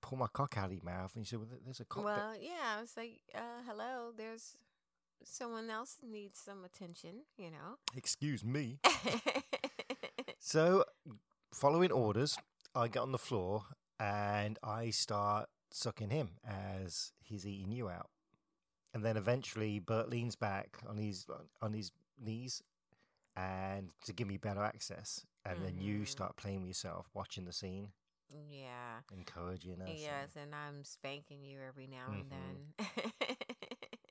pull 0.00 0.16
my 0.16 0.26
cock 0.32 0.56
out 0.56 0.66
of 0.66 0.72
your 0.72 0.82
mouth, 0.82 1.14
and 1.14 1.22
you 1.22 1.26
say, 1.26 1.36
"Well, 1.36 1.48
there's 1.62 1.80
a 1.80 1.84
cock." 1.84 2.04
there." 2.04 2.14
Well, 2.14 2.34
yeah, 2.40 2.76
I 2.78 2.80
was 2.80 2.96
like, 2.96 3.20
uh, 3.34 3.62
hello, 3.66 4.12
there's 4.16 4.56
someone 5.22 5.68
else 5.68 5.98
needs 6.02 6.38
some 6.38 6.64
attention, 6.64 7.24
you 7.36 7.50
know. 7.50 7.76
Excuse 7.94 8.42
me. 8.42 8.78
So, 10.46 10.84
following 11.54 11.90
orders, 11.90 12.36
I 12.74 12.88
get 12.88 13.00
on 13.00 13.12
the 13.12 13.18
floor 13.18 13.62
and 13.98 14.58
I 14.62 14.90
start 14.90 15.48
sucking 15.70 16.10
him 16.10 16.32
as 16.46 17.12
he's 17.18 17.46
eating 17.46 17.72
you 17.72 17.88
out. 17.88 18.10
And 18.92 19.02
then 19.02 19.16
eventually 19.16 19.78
Bert 19.78 20.10
leans 20.10 20.36
back 20.36 20.76
on 20.86 20.98
his 20.98 21.26
on 21.62 21.72
his 21.72 21.92
knees 22.22 22.62
and 23.34 23.88
to 24.04 24.12
give 24.12 24.28
me 24.28 24.36
better 24.36 24.62
access. 24.62 25.24
And 25.44 25.62
then 25.62 25.78
you 25.78 26.04
Mhm. 26.04 26.06
start 26.06 26.36
playing 26.36 26.60
with 26.60 26.68
yourself, 26.68 27.08
watching 27.14 27.44
the 27.44 27.52
scene, 27.52 27.92
Yeah. 28.48 29.00
encouraging 29.12 29.80
us. 29.82 30.00
Yes, 30.00 30.36
and 30.36 30.54
I'm 30.54 30.84
spanking 30.84 31.42
you 31.44 31.60
every 31.60 31.86
now 31.86 32.12
and 32.12 32.30
Mhm. 32.30 32.30
then. 32.30 32.74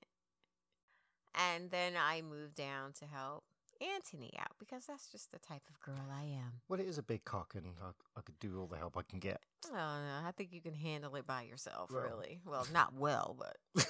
and 1.35 1.71
then 1.71 1.93
I 1.97 2.21
move 2.21 2.53
down 2.53 2.93
to 2.99 3.05
help 3.05 3.43
Anthony 3.81 4.31
out 4.39 4.51
because 4.59 4.85
that's 4.85 5.07
just 5.11 5.31
the 5.31 5.39
type 5.39 5.61
of 5.69 5.79
girl 5.81 6.05
I 6.11 6.23
am. 6.23 6.61
Well, 6.69 6.79
it 6.79 6.87
is 6.87 6.97
a 6.97 7.03
big 7.03 7.25
cock, 7.25 7.53
and 7.55 7.65
I, 7.81 7.89
I 8.17 8.21
could 8.21 8.39
do 8.39 8.59
all 8.59 8.67
the 8.67 8.77
help 8.77 8.97
I 8.97 9.01
can 9.01 9.19
get. 9.19 9.41
Oh 9.69 9.75
no, 9.75 10.27
I 10.27 10.31
think 10.35 10.51
you 10.53 10.61
can 10.61 10.73
handle 10.73 11.15
it 11.15 11.25
by 11.27 11.43
yourself, 11.43 11.91
Well. 11.91 12.03
really. 12.03 12.39
Well, 12.45 12.65
not 12.73 12.93
well, 12.93 13.35
but 13.37 13.57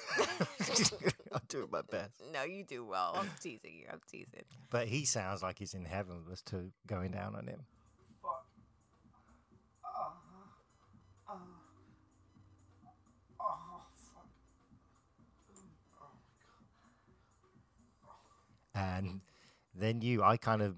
I'll 1.32 1.42
do 1.48 1.68
my 1.70 1.82
best. 1.82 2.20
no, 2.32 2.42
you 2.44 2.64
do 2.64 2.84
well. 2.84 3.12
I'm 3.16 3.30
teasing 3.40 3.74
you. 3.74 3.86
I'm 3.92 4.00
teasing. 4.10 4.44
But 4.70 4.88
he 4.88 5.04
sounds 5.04 5.42
like 5.42 5.58
he's 5.58 5.74
in 5.74 5.84
heaven 5.84 6.22
with 6.24 6.32
us 6.34 6.42
two 6.42 6.70
going 6.86 7.10
down 7.12 7.34
on 7.36 7.46
him. 7.46 7.60
Fuck. 8.22 8.46
Uh, 9.84 11.32
uh, 11.32 11.34
oh, 13.40 13.82
fuck. 14.12 14.28
Oh, 16.00 16.10
And 18.74 19.20
then 19.74 20.00
you, 20.00 20.22
I 20.22 20.36
kind 20.36 20.62
of 20.62 20.76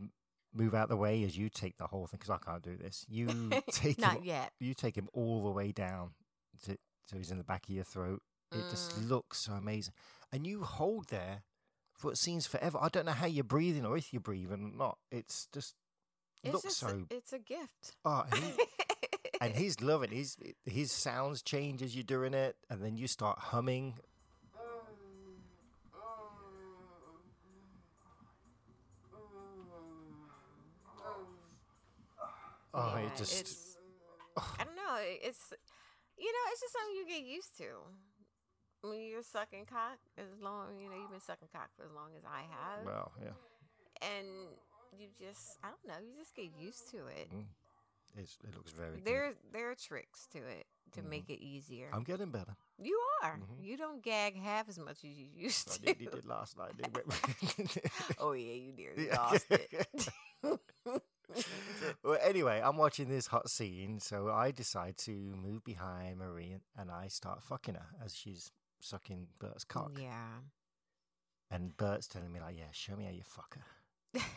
move 0.54 0.74
out 0.74 0.88
the 0.88 0.96
way 0.96 1.22
as 1.24 1.36
you 1.36 1.48
take 1.50 1.76
the 1.76 1.86
whole 1.86 2.06
thing 2.06 2.18
because 2.20 2.30
I 2.30 2.38
can't 2.50 2.62
do 2.62 2.76
this. 2.76 3.04
You 3.08 3.50
take 3.70 3.98
not 3.98 4.16
him, 4.18 4.24
yet. 4.24 4.52
you 4.58 4.74
take 4.74 4.96
him 4.96 5.08
all 5.12 5.44
the 5.44 5.50
way 5.50 5.72
down, 5.72 6.10
to, 6.64 6.76
so 7.06 7.16
he's 7.16 7.30
in 7.30 7.38
the 7.38 7.44
back 7.44 7.64
of 7.68 7.74
your 7.74 7.84
throat. 7.84 8.22
It 8.52 8.62
just 8.70 8.92
Mm. 8.92 9.08
looks 9.08 9.38
so 9.38 9.52
amazing, 9.52 9.92
and 10.32 10.46
you 10.46 10.62
hold 10.62 11.08
there 11.08 11.42
for 11.94 12.08
what 12.08 12.18
seems 12.18 12.46
forever. 12.46 12.78
I 12.80 12.88
don't 12.88 13.04
know 13.06 13.12
how 13.12 13.26
you're 13.26 13.42
breathing 13.44 13.84
or 13.84 13.96
if 13.96 14.12
you're 14.12 14.20
breathing 14.20 14.72
or 14.72 14.78
not. 14.78 14.98
It's 15.10 15.48
just 15.52 15.74
It's 16.44 16.52
looks 16.52 16.64
just 16.64 16.78
so. 16.78 17.06
it's 17.10 17.32
a 17.32 17.38
gift. 17.40 17.96
oh, 18.04 18.24
and, 18.30 18.44
he, 18.44 18.52
and 19.40 19.54
he's 19.56 19.80
loving 19.80 20.10
his 20.12 20.36
his 20.64 20.92
sounds 20.92 21.42
change 21.42 21.82
as 21.82 21.94
you're 21.96 22.04
doing 22.04 22.34
it, 22.34 22.56
and 22.70 22.80
then 22.82 22.96
you 22.96 23.08
start 23.08 23.38
humming. 23.38 23.94
Oh, 32.76 32.92
Yeah, 32.94 33.06
it 33.06 33.16
just 33.16 33.40
it's, 33.40 33.76
I 34.36 34.64
don't 34.64 34.76
know. 34.76 34.96
It's 35.00 35.52
you 36.18 36.30
know, 36.32 36.44
it's 36.52 36.60
just 36.60 36.72
something 36.72 36.96
you 36.96 37.06
get 37.08 37.24
used 37.24 37.56
to. 37.58 37.68
When 38.82 39.00
you're 39.00 39.22
sucking 39.22 39.64
cock, 39.66 39.98
as 40.18 40.28
long 40.40 40.78
you 40.80 40.88
know 40.88 40.96
you've 40.96 41.10
been 41.10 41.20
sucking 41.20 41.48
cock 41.52 41.70
for 41.76 41.84
as 41.84 41.92
long 41.92 42.10
as 42.16 42.22
I 42.24 42.42
have, 42.52 42.84
well, 42.84 43.12
yeah. 43.20 43.34
and 44.08 44.26
you 44.96 45.08
just 45.18 45.58
I 45.64 45.68
don't 45.68 45.86
know, 45.88 45.98
you 46.06 46.14
just 46.20 46.34
get 46.36 46.50
used 46.56 46.90
to 46.92 46.98
it. 47.06 47.30
It's, 48.18 48.38
it 48.44 48.54
looks 48.54 48.72
very 48.72 48.96
good. 48.96 49.04
There 49.04 49.34
there 49.52 49.70
are 49.70 49.74
tricks 49.74 50.26
to 50.32 50.38
it 50.38 50.66
to 50.92 51.00
Mhm. 51.02 51.08
make 51.08 51.28
it 51.30 51.42
easier. 51.42 51.90
I'm 51.92 52.04
getting 52.04 52.30
better. 52.30 52.54
you 52.78 52.98
are. 53.22 53.38
Mhm. 53.38 53.64
You 53.64 53.76
don't 53.76 54.02
gag 54.02 54.36
half 54.36 54.68
as 54.68 54.78
much 54.78 54.98
as 54.98 55.04
you 55.04 55.26
used 55.34 55.68
I 55.70 55.74
to. 55.74 55.94
did, 55.94 56.10
did 56.10 56.26
last 56.26 56.56
night. 56.56 56.72
oh 58.18 58.32
yeah, 58.32 58.52
you 58.54 58.72
nearly 58.72 59.06
Yeah. 59.08 59.16
lost 59.16 59.46
it. 59.50 60.08
well, 62.04 62.18
anyway, 62.22 62.60
I'm 62.64 62.76
watching 62.76 63.08
this 63.08 63.26
hot 63.28 63.48
scene, 63.50 64.00
so 64.00 64.28
I 64.30 64.50
decide 64.50 64.96
to 64.98 65.10
move 65.10 65.64
behind 65.64 66.18
Marie 66.18 66.56
and- 66.78 66.90
I 66.90 67.08
start 67.08 67.42
fucking 67.42 67.74
her 67.74 67.86
as 68.04 68.14
she's 68.14 68.52
sucking 68.80 69.28
Bert's 69.38 69.64
cock. 69.64 69.92
yeah. 70.00 70.38
And 71.50 71.76
Bert's 71.76 72.08
telling 72.08 72.32
me, 72.32 72.40
like, 72.40 72.56
yeah, 72.58 72.64
show 72.72 72.96
me 72.96 73.04
how 73.04 73.10
you 73.12 73.22
fuck 73.24 73.56
her. 73.56 74.20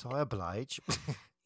So 0.00 0.10
I 0.10 0.20
oblige. 0.20 0.80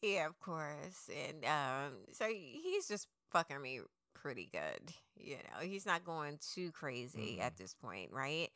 Yeah, 0.01 0.27
of 0.27 0.39
course. 0.39 1.09
And 1.27 1.43
um, 1.43 1.91
so 2.13 2.25
he's 2.27 2.87
just 2.87 3.07
fucking 3.31 3.61
me 3.61 3.81
pretty 4.13 4.47
good. 4.51 4.93
You 5.17 5.35
know, 5.35 5.59
he's 5.67 5.85
not 5.85 6.05
going 6.05 6.39
too 6.53 6.71
crazy 6.71 7.37
Mhm. 7.37 7.43
at 7.45 7.57
this 7.57 7.73
point, 7.73 8.11
right? 8.13 8.47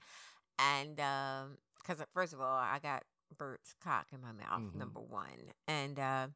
And 0.57 0.97
um, 1.01 1.57
because 1.81 2.01
first 2.13 2.31
of 2.31 2.39
all, 2.39 2.47
I 2.55 2.79
got 2.81 3.03
Bert's 3.33 3.73
cock 3.83 4.07
in 4.13 4.21
my 4.21 4.31
mouth, 4.31 4.61
Mhm. 4.61 4.75
number 4.75 4.99
one, 4.99 5.53
and 5.67 5.99
uh, 5.99 6.27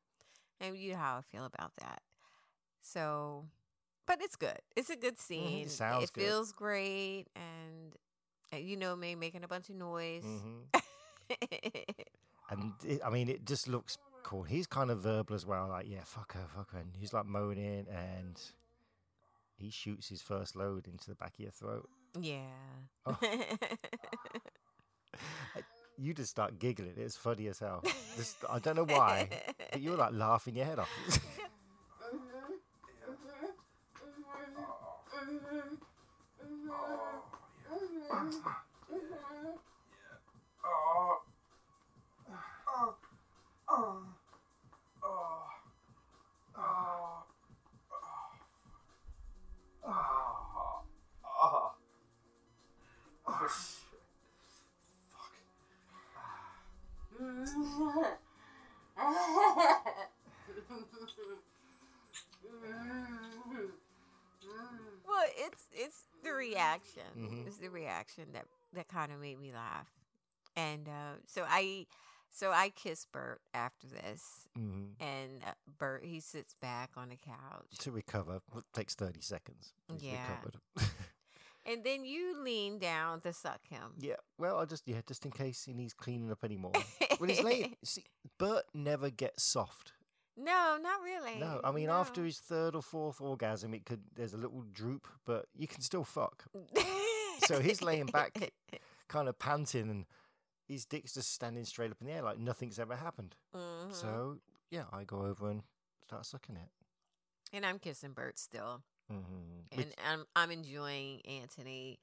and 0.59 0.77
you 0.77 0.91
know 0.93 0.97
how 0.97 1.17
I 1.17 1.21
feel 1.21 1.45
about 1.45 1.71
that. 1.79 2.01
So, 2.81 3.45
but 4.05 4.19
it's 4.21 4.35
good. 4.35 4.59
It's 4.75 4.89
a 4.89 4.95
good 4.95 5.17
scene. 5.19 5.61
Mm-hmm. 5.65 5.69
sounds 5.69 6.03
it 6.05 6.13
good. 6.13 6.23
feels 6.23 6.51
great, 6.51 7.25
and 7.35 7.93
uh, 8.53 8.57
you 8.57 8.77
know 8.77 8.95
me 8.95 9.15
making 9.15 9.43
a 9.43 9.47
bunch 9.47 9.69
of 9.69 9.75
noise. 9.75 10.23
hmm 10.23 10.63
And 12.49 12.71
it, 12.85 13.01
I 13.05 13.09
mean, 13.09 13.27
it 13.27 13.43
just 13.45 13.67
looks 13.67 13.97
cool. 14.23 14.43
He's 14.43 14.67
kind 14.67 14.89
of 14.89 14.99
verbal 14.99 15.35
as 15.35 15.45
well, 15.45 15.67
like, 15.67 15.85
yeah, 15.89 16.03
fuck 16.05 16.31
her, 16.33 16.45
fuck 16.55 16.71
her. 16.71 16.79
And 16.79 16.95
he's 16.97 17.11
like 17.11 17.25
moaning 17.25 17.85
and 17.89 18.39
he 19.57 19.69
shoots 19.69 20.07
his 20.07 20.21
first 20.21 20.55
load 20.55 20.87
into 20.87 21.09
the 21.09 21.15
back 21.15 21.33
of 21.33 21.39
your 21.41 21.51
throat. 21.51 21.89
yeah. 22.17 22.47
Oh. 23.05 23.17
You 25.99 26.13
just 26.13 26.29
start 26.29 26.59
giggling. 26.59 26.93
It's 26.97 27.15
funny 27.17 27.47
as 27.47 27.59
hell. 27.59 27.83
Just, 28.15 28.37
I 28.49 28.59
don't 28.59 28.75
know 28.75 28.85
why, 28.95 29.29
but 29.71 29.81
you're 29.81 29.97
like 29.97 30.13
laughing 30.13 30.55
your 30.55 30.65
head 30.65 30.79
off. 30.79 30.89
Oh. 40.63 41.21
Oh. 42.67 42.95
Oh. 43.69 44.16
well, 65.07 65.25
it's 65.37 65.65
it's 65.73 66.03
the 66.23 66.31
reaction. 66.33 67.03
Mhm. 67.17 67.47
It's 67.47 67.57
the 67.57 67.69
reaction 67.69 68.25
that 68.33 68.45
that 68.73 68.87
kind 68.87 69.11
of 69.11 69.19
made 69.19 69.39
me 69.39 69.51
laugh. 69.53 69.87
And 70.55 70.87
uh, 70.87 71.17
so 71.25 71.45
I 71.47 71.85
so 72.31 72.51
I 72.51 72.69
kiss 72.69 73.05
Bert 73.05 73.41
after 73.53 73.87
this, 73.87 74.47
hmm 74.55 74.85
and 74.99 75.43
uh, 75.45 75.51
Bert 75.77 76.03
he 76.03 76.19
sits 76.19 76.55
back 76.59 76.91
on 76.97 77.09
the 77.09 77.17
couch, 77.17 77.77
To 77.79 77.91
recover, 77.91 78.41
it 78.55 78.63
takes 78.73 78.95
30 78.95 79.21
seconds. 79.21 79.73
He's 79.91 80.01
Yeah. 80.01 80.37
and 81.67 81.83
then 81.83 82.05
you 82.05 82.41
lean 82.41 82.79
down 82.79 83.19
to 83.21 83.33
suck 83.33 83.59
him. 83.69 83.93
yeah, 83.99 84.15
well, 84.39 84.57
I 84.57 84.65
just, 84.65 84.87
yeah, 84.87 85.01
just 85.07 85.25
in 85.25 85.31
case 85.31 85.63
he 85.65 85.73
needs 85.73 85.93
cleaning 85.93 86.31
up 86.31 86.43
anymore. 86.43 86.71
when 87.19 87.29
he's 87.29 87.43
late. 87.43 87.77
See, 87.83 88.03
Bert 88.39 88.63
never 88.73 89.09
gets 89.09 89.43
soft. 89.43 89.93
No, 90.35 90.77
not 90.81 91.01
really. 91.03 91.39
No, 91.39 91.59
I 91.63 91.71
mean, 91.71 91.89
after 91.89 92.23
his 92.23 92.37
third 92.39 92.75
or 92.75 92.81
fourth 92.83 93.19
orgasm, 93.21 93.73
it 93.73 93.85
could, 93.85 94.01
there's 94.15 94.33
a 94.33 94.37
little 94.37 94.63
droop, 94.71 95.07
but 95.25 95.47
you 95.57 95.67
can 95.67 95.81
still 95.81 96.03
fuck. 96.03 96.45
So 97.47 97.59
he's 97.59 97.81
laying 97.81 98.05
back, 98.07 98.51
kind 99.07 99.27
of 99.29 99.37
panting, 99.39 99.89
and 99.89 100.05
his 100.67 100.85
dick's 100.85 101.13
just 101.13 101.33
standing 101.33 101.65
straight 101.65 101.91
up 101.91 101.97
in 102.01 102.07
the 102.07 102.13
air 102.13 102.21
like 102.21 102.37
nothing's 102.39 102.77
ever 102.79 102.95
happened. 102.95 103.35
Mhm. 103.55 103.93
So, 103.93 104.37
yeah, 104.69 104.83
I 104.93 105.03
go 105.05 105.23
over 105.25 105.49
and 105.49 105.63
start 106.03 106.25
sucking 106.25 106.55
it. 106.57 106.69
and 107.53 107.65
I'm 107.65 107.79
kissing 107.79 108.11
Bert 108.13 108.37
still. 108.37 108.83
Mm-hmm. 109.11 109.79
and 109.79 109.95
I'm 110.09 110.25
I'm 110.35 110.51
enjoying 110.51 111.21
Anthony, 111.25 111.99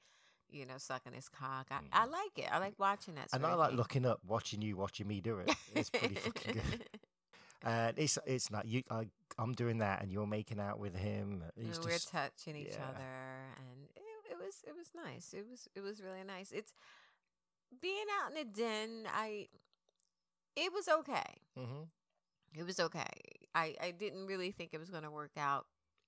you 0.49 0.65
know, 0.65 0.77
sucking 0.77 1.13
his 1.13 1.29
cock. 1.29 1.67
I, 1.71 1.79
I 1.91 2.05
like 2.05 2.37
it. 2.37 2.47
I 2.51 2.59
like 2.59 2.73
watching 2.77 3.15
that. 3.15 3.27
and 3.33 3.45
I 3.45 3.53
like 3.53 3.73
looking 3.73 4.05
up, 4.05 4.19
watching 4.25 4.61
you, 4.61 4.75
watching 4.77 5.07
me 5.07 5.21
do 5.21 5.39
it. 5.39 5.53
It's 5.75 5.89
pretty 5.89 6.15
fucking 6.15 6.53
good. 6.53 6.85
And 7.63 7.97
it's 7.97 8.19
it's 8.27 8.51
not 8.51 8.67
you. 8.67 8.83
I, 8.91 9.07
I'm 9.39 9.53
doing 9.53 9.79
that, 9.79 10.03
and 10.03 10.11
you're 10.11 10.27
making 10.27 10.59
out 10.59 10.77
with 10.77 10.95
him. 10.95 11.43
He's 11.55 11.79
we're 11.79 11.91
just 11.91 12.11
touching 12.11 12.55
each 12.55 12.73
yeah. 12.73 12.89
other, 12.89 13.55
and 13.57 13.89
it, 13.95 14.33
it 14.33 14.37
was 14.37 14.63
it 14.67 14.75
was 14.75 14.91
nice. 14.95 15.33
It 15.33 15.45
was 15.49 15.67
it 15.73 15.81
was 15.81 15.99
really 15.99 16.23
nice. 16.23 16.51
It's 16.51 16.73
being 17.81 18.05
out 18.21 18.31
in 18.31 18.37
the 18.37 18.43
den. 18.43 19.07
I 19.11 19.47
it 20.55 20.71
was 20.71 20.87
okay. 20.87 21.41
Mhm. 21.57 21.87
It 22.55 22.65
was 22.65 22.79
okay. 22.79 23.09
I 23.55 23.75
I 23.81 23.91
didn't 23.91 24.27
really 24.27 24.51
think 24.51 24.73
it 24.73 24.79
was 24.79 24.91
going 24.91 25.03
to 25.03 25.11
work 25.11 25.35
out. 25.35 25.65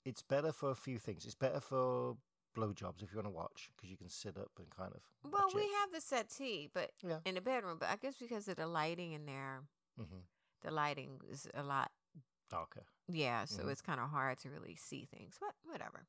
It's 0.07 0.21
better 0.21 0.53
for 0.53 0.71
a 0.71 0.75
few 0.75 0.99
things. 0.99 1.25
It's 1.25 1.35
better 1.35 1.59
for 1.59 2.15
blowjobs 2.55 3.03
if 3.03 3.11
you 3.11 3.17
want 3.17 3.27
to 3.27 3.29
watch 3.31 3.69
because 3.75 3.89
you 3.89 3.97
can 3.97 4.07
sit 4.09 4.37
up 4.37 4.51
and 4.57 4.69
kind 4.69 4.93
of. 4.93 5.01
Well, 5.29 5.49
we 5.53 5.63
it. 5.63 5.75
have 5.81 5.91
the 5.91 5.99
settee, 5.99 6.69
but 6.73 6.91
Yeah. 7.03 7.19
in 7.25 7.35
the 7.35 7.41
bedroom. 7.41 7.77
But 7.77 7.89
I 7.89 7.97
guess 7.97 8.15
because 8.15 8.47
of 8.47 8.55
the 8.55 8.67
lighting 8.67 9.11
in 9.11 9.25
there, 9.25 9.67
Mhm. 9.99 10.23
the 10.61 10.71
lighting 10.71 11.19
is 11.27 11.47
a 11.53 11.61
lot 11.61 11.91
darker. 12.49 12.85
Yeah, 13.09 13.43
so 13.45 13.63
Mhm. 13.63 13.71
it's 13.71 13.81
kind 13.81 13.99
of 13.99 14.09
hard 14.09 14.37
to 14.39 14.49
really 14.49 14.75
see 14.77 15.05
things. 15.05 15.37
But 15.39 15.55
whatever. 15.63 16.07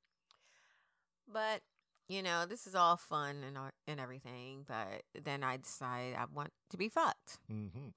But 1.26 1.64
you 2.06 2.22
know, 2.22 2.46
this 2.46 2.66
is 2.68 2.74
all 2.76 2.96
fun 2.96 3.42
and 3.42 3.58
and 3.88 4.00
everything. 4.00 4.62
But 4.62 5.04
then 5.12 5.42
I 5.42 5.56
decide 5.56 6.14
I 6.14 6.24
want 6.26 6.52
to 6.70 6.76
be 6.76 6.88
fucked, 6.88 7.38
hmm 7.48 7.90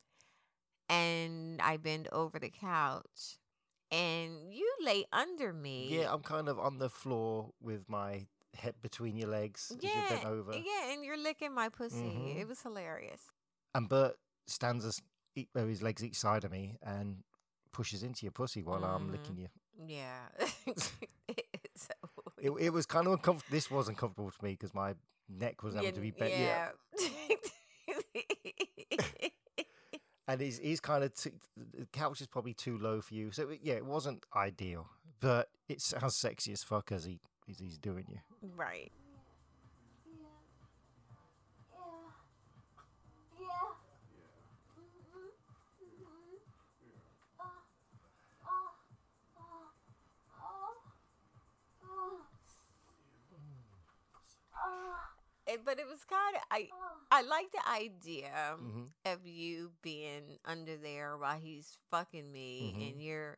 and 0.89 1.62
I 1.62 1.77
bend 1.77 2.08
over 2.12 2.39
the 2.39 2.50
couch, 2.50 3.38
and 3.91 4.53
you 4.53 4.69
lay 4.83 5.05
under 5.12 5.53
me. 5.53 5.89
Yeah, 5.89 6.13
I'm 6.13 6.21
kind 6.21 6.48
of 6.50 6.60
on 6.60 6.79
the 6.79 6.89
floor 6.89 7.51
with 7.62 7.89
my 7.89 8.27
head 8.55 8.75
between 8.81 9.17
your 9.17 9.29
legs 9.29 9.71
as 9.71 9.83
you 9.83 9.89
yeah, 9.89 10.10
bent 10.10 10.25
over. 10.25 10.51
yeah, 10.53 10.91
and 10.93 11.03
you're 11.05 11.17
licking 11.17 11.53
my 11.53 11.69
pussy. 11.69 11.98
Mhm. 11.98 12.41
It 12.41 12.48
was 12.48 12.62
hilarious. 12.62 13.21
And 13.74 13.88
Bert 13.89 14.15
stands 14.48 14.86
us 14.86 15.01
uh, 15.55 15.65
his 15.65 15.81
legs 15.81 16.03
each 16.03 16.17
side 16.17 16.43
of 16.43 16.51
me 16.51 16.77
and 16.81 17.24
pushes 17.71 18.03
into 18.03 18.25
your 18.25 18.31
pussy 18.31 18.63
while 18.63 18.83
I'm 18.83 19.07
Mhm. 19.07 19.12
licking 19.12 19.38
you. 19.38 19.48
Yeah. 19.88 20.27
so, 21.75 21.93
It, 22.38 22.51
it 22.60 22.69
was 22.71 22.86
kind 22.86 23.07
of 23.07 23.13
uncomfortable. 23.13 23.51
This 23.51 23.69
was 23.71 23.88
uncomfortable 23.88 24.31
to 24.31 24.43
me 24.43 24.51
because 24.51 24.74
my 24.74 24.95
neck 25.29 25.63
was 25.63 25.75
having 25.75 25.93
to 25.93 26.01
be 26.01 26.12
bent. 26.12 26.33
Yeah. 26.33 26.69
yeah. 27.00 27.36
And 30.32 30.40
he's, 30.40 30.60
he's 30.60 30.80
kind 30.80 31.04
of, 31.04 31.14
too, 31.14 31.32
the 31.58 31.86
couch 31.92 32.22
is 32.22 32.28
probably 32.28 32.54
too 32.54 32.78
low 32.78 33.02
for 33.02 33.14
you. 33.14 33.32
So, 33.32 33.50
yeah, 33.62 33.74
it 33.74 33.86
wasn't 33.86 34.24
ideal, 34.34 34.88
but 35.20 35.50
it 35.68 35.82
sounds 35.82 36.16
sexy 36.16 36.54
as 36.54 36.64
fuck 36.64 36.90
as 36.92 37.04
he, 37.04 37.20
as 37.50 37.60
he's 37.60 37.78
doing 37.78 38.06
you. 38.08 38.20
right. 38.56 38.92
But 55.65 55.79
it 55.79 55.88
was 55.88 56.03
kind 56.05 56.36
of 56.36 56.41
I 56.51 56.70
I 57.12 57.22
like 57.24 57.51
the 57.51 57.70
idea 57.70 58.31
hmm 58.58 58.84
of 59.05 59.25
you 59.25 59.72
being 59.81 60.38
under 60.46 60.77
there 60.77 61.17
while 61.17 61.38
he's 61.39 61.77
fucking 61.89 62.31
me 62.31 62.74
Mhm. 62.77 62.89
and 62.91 63.01
you're 63.01 63.38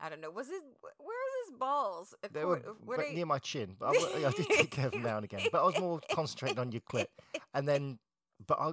I 0.00 0.08
don't 0.08 0.20
know 0.20 0.30
was 0.30 0.48
it 0.48 0.62
where's 0.98 1.34
his 1.48 1.56
balls 1.58 2.14
They 2.32 2.44
were, 2.44 2.62
were 2.84 2.96
they- 2.98 3.14
near 3.14 3.26
my 3.26 3.38
chin, 3.38 3.76
but 3.78 3.86
I, 3.96 4.26
I 4.26 4.30
did 4.30 4.46
take 4.48 4.70
care 4.70 4.86
of 4.86 4.92
them 4.92 5.02
now 5.02 5.16
and 5.16 5.24
again. 5.24 5.40
But 5.50 5.62
I 5.62 5.66
was 5.66 5.78
more 5.78 6.00
concentrating 6.12 6.58
on 6.58 6.70
your 6.72 6.82
clit, 6.82 7.06
and 7.54 7.66
then, 7.66 7.98
but 8.46 8.58
I, 8.60 8.72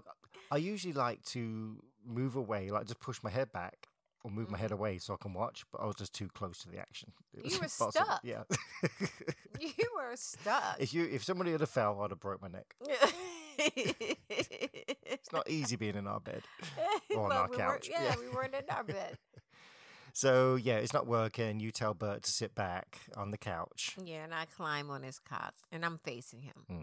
I 0.52 0.58
usually 0.58 0.94
like 0.94 1.24
to 1.36 1.82
move 2.06 2.36
away, 2.36 2.72
like 2.72 2.86
just 2.88 3.00
push 3.00 3.22
my 3.24 3.30
head 3.30 3.52
back 3.54 3.88
or 4.24 4.32
move 4.32 4.50
my 4.50 4.58
head 4.58 4.72
away 4.72 4.98
so 5.00 5.14
I 5.14 5.18
can 5.22 5.34
watch. 5.34 5.64
But 5.72 5.82
I 5.82 5.86
was 5.86 5.96
just 5.96 6.14
too 6.14 6.30
close 6.30 6.60
to 6.60 6.70
the 6.70 6.78
action. 6.80 7.12
It 7.34 7.46
Mm-hmm. 7.46 7.50
You 7.50 7.58
were 7.60 7.64
impossible. 7.66 7.92
stuck. 7.92 8.20
Yeah. 8.24 8.44
you 9.60 9.90
were 9.96 10.16
stuck 10.16 10.76
if 10.80 10.94
you, 10.94 11.06
if 11.06 11.24
somebody 11.24 11.52
had 11.52 11.62
have 11.62 11.70
fell, 11.70 12.00
I'd 12.02 12.12
have 12.12 12.20
broke 12.20 12.42
my 12.42 12.48
neck. 12.48 12.76
It's 15.16 15.32
not 15.32 15.50
easy 15.50 15.76
being 15.76 15.96
in 15.96 16.08
our 16.08 16.20
bed. 16.20 16.44
or 17.12 17.24
on 17.24 17.30
Well, 17.30 17.32
our 17.32 17.48
we 17.50 17.58
couch, 17.58 17.88
yeah, 17.92 18.04
yeah. 18.04 18.16
we 18.20 18.28
weren't 18.30 18.56
in 18.56 18.64
our 18.70 18.84
bed. 18.84 19.18
So 20.14 20.56
yeah, 20.56 20.78
it's 20.78 20.94
not 20.94 21.08
working. 21.08 21.60
You 21.60 21.72
tell 21.72 21.94
Bert 21.94 22.24
to 22.24 22.32
sit 22.32 22.54
back 22.56 23.00
on 23.16 23.32
the 23.32 23.38
couch. 23.38 23.96
Yeah, 24.04 24.24
and 24.24 24.34
I 24.34 24.46
climb 24.46 24.90
on 24.92 25.04
his 25.04 25.20
cock, 25.20 25.54
and 25.72 25.84
I'm 25.86 25.98
facing 26.04 26.42
him. 26.42 26.66
hmm 26.68 26.82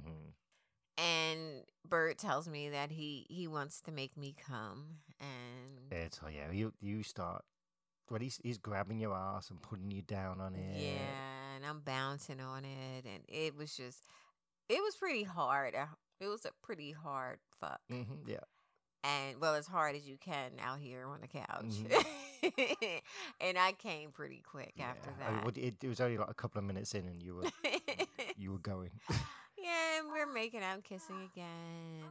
And 1.03 1.63
Bert 1.89 2.19
tells 2.19 2.47
me 2.49 2.69
that 2.71 2.91
he 2.91 3.27
he 3.31 3.49
wants 3.49 3.81
to 3.83 3.93
make 3.93 4.17
me 4.17 4.35
come, 4.47 4.99
and 5.19 5.91
Yeah, 5.91 6.09
so 6.11 6.29
yeah, 6.29 6.51
you 6.53 6.73
you 6.81 7.03
start. 7.03 7.43
Well, 8.11 8.21
he's 8.21 8.39
he's 8.43 8.59
grabbing 8.59 9.01
your 9.01 9.15
ass 9.15 9.51
and 9.51 9.63
putting 9.63 9.91
you 9.91 10.03
down 10.03 10.41
on 10.41 10.55
it. 10.57 10.65
yeah, 10.77 11.57
and 11.57 11.65
I'm 11.65 11.81
bouncing 11.81 12.41
on 12.41 12.65
it, 12.65 13.05
and 13.07 13.23
it 13.29 13.57
was 13.57 13.75
just, 13.77 14.05
it 14.69 14.83
was 14.83 14.95
pretty 14.97 15.23
hard. 15.23 15.75
Uh, 15.75 15.87
It 16.21 16.27
was 16.29 16.45
a 16.45 16.51
pretty 16.63 16.93
hard 16.93 17.39
fuck, 17.61 17.81
hmm 17.89 18.03
yeah. 18.27 18.45
and 19.05 19.41
well, 19.41 19.55
as 19.55 19.67
hard 19.67 19.97
as 19.97 20.07
you 20.07 20.19
can 20.19 20.53
out 20.61 20.81
here 20.81 21.07
on 21.07 21.21
the 21.23 21.29
couch. 21.29 21.65
Mhm. 21.65 23.01
and 23.41 23.57
I 23.59 23.73
came 23.73 24.11
pretty 24.13 24.43
quick 24.45 24.73
yeah. 24.77 24.91
after 24.91 25.11
I 25.27 25.31
that. 25.33 25.45
what- 25.45 25.57
it, 25.57 25.77
it 25.83 25.89
was 25.89 26.01
only 26.01 26.19
like 26.19 26.29
a 26.31 26.35
couple 26.35 26.59
of 26.59 26.65
minutes 26.67 26.95
in, 26.95 27.07
and 27.07 27.23
you 27.23 27.37
were 27.37 27.45
you 28.37 28.53
were 28.53 28.59
going. 28.59 28.91
and 29.99 30.09
we're 30.13 30.33
making 30.33 30.63
out, 30.63 30.83
kissing 30.85 31.29
again, 31.33 32.05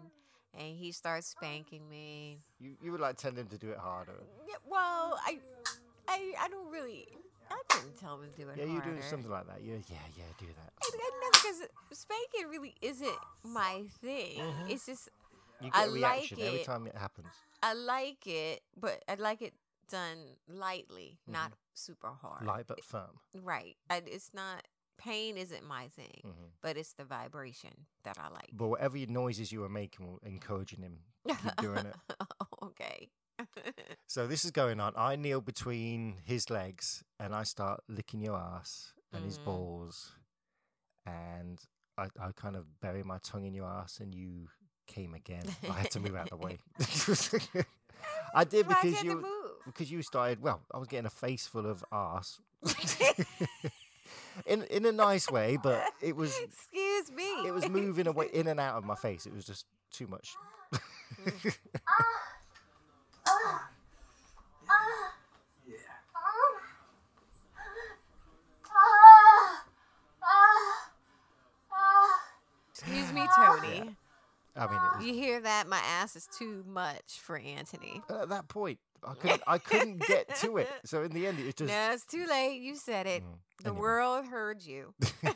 and 0.58 0.76
he 0.78 0.92
starts 0.92 1.28
spanking 1.28 1.88
me. 1.90 2.40
you 2.60 2.76
you 2.82 2.92
would 2.92 3.02
like 3.02 3.18
tell 3.18 3.32
him 3.32 3.48
to 3.48 3.58
do 3.58 3.70
it 3.72 3.78
harder. 3.78 4.14
Yeah, 4.48 4.56
well, 4.68 5.20
I, 5.26 5.40
I, 6.08 6.34
I 6.42 6.48
don't 6.50 6.72
really. 6.72 7.08
I 7.52 7.62
didn't 7.74 8.00
tell 8.00 8.20
him 8.22 8.30
to 8.32 8.42
do 8.44 8.50
it. 8.50 8.58
Yeah, 8.58 8.66
you're 8.66 8.82
doing 8.82 8.96
harder. 8.96 9.02
something 9.10 9.32
like 9.32 9.48
that. 9.48 9.58
Yeah, 9.64 9.76
yeah, 9.90 9.98
yeah. 10.18 10.24
Do 10.40 10.46
that. 10.46 10.72
I, 10.84 10.90
I 10.94 11.10
know 11.22 11.30
because 11.32 11.68
spanking 12.00 12.50
really 12.50 12.76
isn't 12.82 13.18
my 13.44 13.84
thing. 14.02 14.38
Mhm. 14.40 14.70
It's 14.70 14.86
just 14.86 15.10
You 15.62 15.72
I 15.74 15.82
get 15.86 15.90
a 15.90 15.92
reaction 15.92 16.38
like 16.38 16.48
every 16.48 16.60
it. 16.60 16.66
time 16.66 16.86
it 16.88 16.96
happens. 16.96 17.28
I 17.64 17.74
like 17.74 18.28
it, 18.28 18.62
but 18.80 19.04
I 19.08 19.16
like 19.16 19.42
it 19.42 19.54
done 19.90 20.18
lightly, 20.48 21.18
not 21.28 21.54
super 21.74 22.10
hard. 22.22 22.46
Light 22.46 22.66
but 22.68 22.84
firm. 22.84 23.20
Right. 23.34 23.76
I, 23.90 24.04
it's 24.06 24.32
not 24.34 24.64
pain. 25.00 25.38
Isn't 25.38 25.66
my 25.68 25.88
thing, 25.90 26.22
hmm 26.24 26.48
but 26.62 26.78
it's 26.78 26.94
the 26.94 27.06
vibration 27.06 27.72
that 28.04 28.18
I 28.20 28.30
like. 28.30 28.50
But 28.52 28.68
whatever 28.68 28.98
noises 29.08 29.52
you 29.52 29.62
were 29.62 29.70
making, 29.70 30.06
were 30.12 30.20
encouraging 30.24 30.82
him 30.82 31.00
to 31.28 31.36
keep 31.36 31.56
doing 31.58 31.86
it. 31.86 31.96
okay. 32.64 33.10
So 34.08 34.28
this 34.28 34.44
is 34.44 34.52
going 34.52 34.80
on. 34.80 34.94
I 34.98 35.16
kneel 35.16 35.40
between 35.42 36.16
his 36.26 36.50
legs 36.50 37.04
and 37.20 37.34
I 37.34 37.44
start 37.44 37.82
licking 37.88 38.22
your 38.22 38.36
ass 38.38 38.94
and 39.14 39.24
his 39.24 39.38
Mhm. 39.38 39.44
balls, 39.46 40.12
and 41.06 41.60
I, 41.98 42.06
I 42.20 42.32
kind 42.36 42.56
of 42.56 42.80
bury 42.82 43.04
my 43.04 43.20
tongue 43.20 43.46
in 43.46 43.54
your 43.54 43.68
ass, 43.68 44.00
and 44.00 44.14
you 44.14 44.48
came 44.88 45.14
again. 45.14 45.44
I 45.70 45.74
had 45.74 45.92
to 45.92 46.00
move 46.00 46.16
out 46.16 46.32
of 46.32 46.40
the 46.40 46.46
way. 46.48 46.58
I 48.34 48.44
did 48.44 48.68
because 48.68 49.04
you 49.04 49.26
because 49.66 49.92
you 49.92 50.02
started. 50.02 50.42
Well, 50.42 50.62
I 50.74 50.78
was 50.80 50.88
getting 50.88 51.06
a 51.06 51.10
face 51.12 51.48
full 51.48 51.66
of 51.66 51.84
ass. 51.92 52.42
In 54.46 54.64
in 54.64 54.86
a 54.86 54.92
nice 54.92 55.30
way, 55.30 55.58
but 55.62 55.84
it 56.02 56.16
was 56.16 56.38
Excuse 56.40 57.12
me. 57.12 57.48
it 57.48 57.54
was 57.54 57.68
moving 57.70 58.08
away 58.08 58.28
in 58.34 58.48
and 58.48 58.60
out 58.60 58.76
of 58.78 58.84
my 58.86 58.96
face. 58.96 59.26
It 59.26 59.34
was 59.34 59.46
just 59.46 59.66
too 59.92 60.08
much. 60.08 60.36
Yeah. 60.74 61.52
Excuse 72.72 73.12
me, 73.14 73.28
Tony. 73.36 73.96
I 74.56 74.68
mean, 74.68 74.76
it 74.76 74.98
was 74.98 75.06
You 75.06 75.14
hear 75.14 75.40
that? 75.42 75.68
My 75.68 75.80
ass 75.86 76.16
is 76.16 76.28
too 76.38 76.64
much 76.68 77.20
for 77.22 77.38
Anthony. 77.38 78.02
at 78.10 78.30
that 78.30 78.48
point 78.48 78.80
I 79.04 79.14
couldn't 79.16 79.42
I 79.48 79.58
couldn't 79.58 80.00
get 80.08 80.36
to 80.38 80.58
it. 80.58 80.70
So 80.86 81.04
in 81.04 81.12
the 81.12 81.28
end, 81.28 81.40
it 81.40 81.56
just. 81.58 81.70
no, 81.72 81.92
it's 81.94 82.06
too 82.06 82.26
late. 82.28 82.62
You 82.62 82.76
said 82.76 83.08
it. 83.08 83.24
Mm, 83.24 83.40
The 83.64 83.70
anyway. 83.70 83.82
world 83.82 84.26
heard 84.26 84.62
you. 84.64 84.94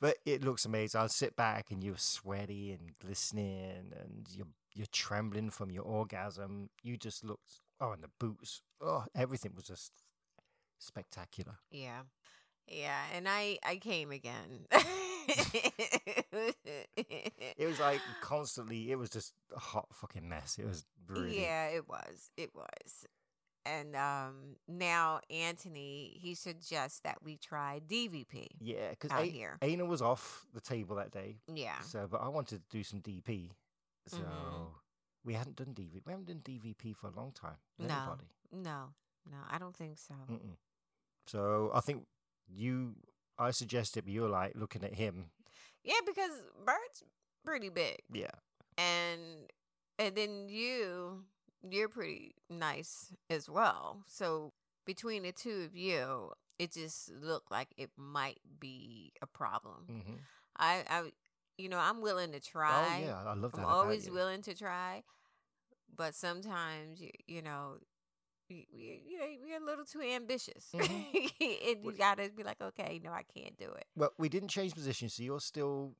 But 0.00 0.18
it 0.26 0.44
looks 0.44 0.64
amazing. 0.66 1.00
I'll 1.00 1.08
sit 1.08 1.34
back 1.36 1.70
and 1.70 1.82
you're 1.82 1.96
sweaty 1.96 2.72
and 2.72 2.90
glistening 3.00 3.92
and 3.98 4.26
you're 4.30 4.48
you're 4.74 4.86
trembling 4.92 5.50
from 5.50 5.70
your 5.70 5.84
orgasm. 5.84 6.68
You 6.82 6.96
just 6.96 7.24
looked 7.24 7.60
oh 7.80 7.92
and 7.92 8.02
the 8.02 8.10
boots. 8.20 8.60
Oh 8.80 9.04
everything 9.14 9.52
was 9.54 9.64
just 9.66 9.92
spectacular. 10.78 11.56
yeah. 11.70 12.02
Yeah. 12.66 12.98
And 13.14 13.28
I, 13.28 13.58
I 13.62 13.76
came 13.76 14.10
again. 14.10 14.66
It 17.56 17.66
was 17.66 17.78
like 17.78 18.00
constantly 18.20 18.90
it 18.90 18.96
was 18.96 19.10
just 19.10 19.32
a 19.54 19.58
hot 19.58 19.86
fucking 19.92 20.28
mess. 20.28 20.58
It 20.58 20.66
was 20.66 20.84
really 21.08 21.40
Yeah, 21.40 21.66
it 21.68 21.88
was. 21.88 22.30
It 22.36 22.50
was. 22.54 23.06
And 23.64 23.94
um 23.96 24.56
now 24.68 25.20
Anthony, 25.30 26.18
he 26.20 26.34
suggests 26.34 27.00
that 27.00 27.18
we 27.22 27.36
try 27.36 27.80
DVP 27.86 28.48
Yeah, 28.60 28.90
because 28.90 29.10
out 29.12 29.24
here. 29.24 29.56
Aina 29.62 29.84
was 29.84 30.02
off 30.02 30.44
the 30.52 30.60
table 30.60 30.96
that 30.96 31.10
day. 31.12 31.36
Yeah. 31.52 31.80
So 31.80 32.06
but 32.10 32.20
I 32.20 32.28
wanted 32.28 32.58
to 32.58 32.76
do 32.76 32.82
some 32.82 33.00
DP. 33.00 33.50
So 34.08 34.18
Mhm. 34.18 34.66
we 35.24 35.34
hadn't 35.34 35.56
done 35.56 35.74
DVP. 35.74 36.02
We 36.04 36.12
haven't 36.12 36.26
done 36.26 36.42
DVP 36.44 36.92
for 36.94 37.06
a 37.06 37.12
long 37.12 37.32
time. 37.32 37.56
No. 37.78 37.84
Anybody. 37.94 38.28
No. 38.52 38.94
No, 39.30 39.38
I 39.48 39.58
don't 39.58 39.74
think 39.74 39.96
so. 39.98 40.14
Mm-mm. 40.30 40.56
So 41.26 41.70
I 41.72 41.80
think 41.80 42.06
you, 42.46 42.94
I 43.38 43.50
suggested, 43.50 44.04
but 44.04 44.12
you 44.12 44.22
were 44.22 44.28
like 44.28 44.52
looking 44.54 44.84
at 44.84 44.94
him. 44.94 45.30
Yeah, 45.82 46.00
because 46.06 46.30
Bert's 46.64 47.02
pretty 47.44 47.68
big. 47.68 47.98
Yeah. 48.12 48.30
and 48.78 49.20
and 49.98 50.14
then 50.16 50.48
you 50.48 51.24
you're 51.70 51.88
pretty 51.88 52.34
nice 52.50 53.10
as 53.30 53.48
well 53.48 54.02
so 54.06 54.52
between 54.84 55.22
the 55.22 55.32
two 55.32 55.62
of 55.64 55.74
you 55.76 56.30
it 56.58 56.72
just 56.72 57.10
looked 57.22 57.50
like 57.50 57.68
it 57.78 57.90
might 57.96 58.38
be 58.60 59.12
a 59.22 59.26
problem 59.26 59.86
Mm-hmm. 59.90 60.14
i 60.58 60.82
i 60.90 61.02
you 61.56 61.68
know 61.70 61.78
i'm 61.78 62.02
willing 62.02 62.32
to 62.32 62.40
try 62.40 63.00
Oh 63.00 63.06
yeah, 63.06 63.22
I 63.24 63.34
love 63.34 63.52
that. 63.52 63.60
i'm 63.60 63.64
always 63.66 64.06
you. 64.08 64.12
willing 64.12 64.42
to 64.42 64.54
try 64.54 65.04
but 65.96 66.14
sometimes 66.14 67.00
you, 67.00 67.10
you 67.26 67.40
know 67.40 67.76
we, 68.48 68.66
we, 68.72 69.02
you 69.08 69.18
know, 69.18 69.26
we're 69.42 69.56
a 69.62 69.64
little 69.64 69.84
too 69.84 70.00
ambitious. 70.02 70.70
Mhm. 70.74 71.30
and 71.70 71.84
you 71.84 71.92
gotta 71.92 72.30
be 72.36 72.42
like, 72.42 72.60
okay, 72.60 73.00
no, 73.02 73.10
I 73.10 73.22
can't 73.36 73.56
do 73.58 73.70
it. 73.72 73.86
Well, 73.96 74.10
we 74.18 74.28
didn't 74.28 74.48
change 74.48 74.74
position, 74.74 75.08
so 75.08 75.22
you're 75.22 75.40
still 75.40 75.94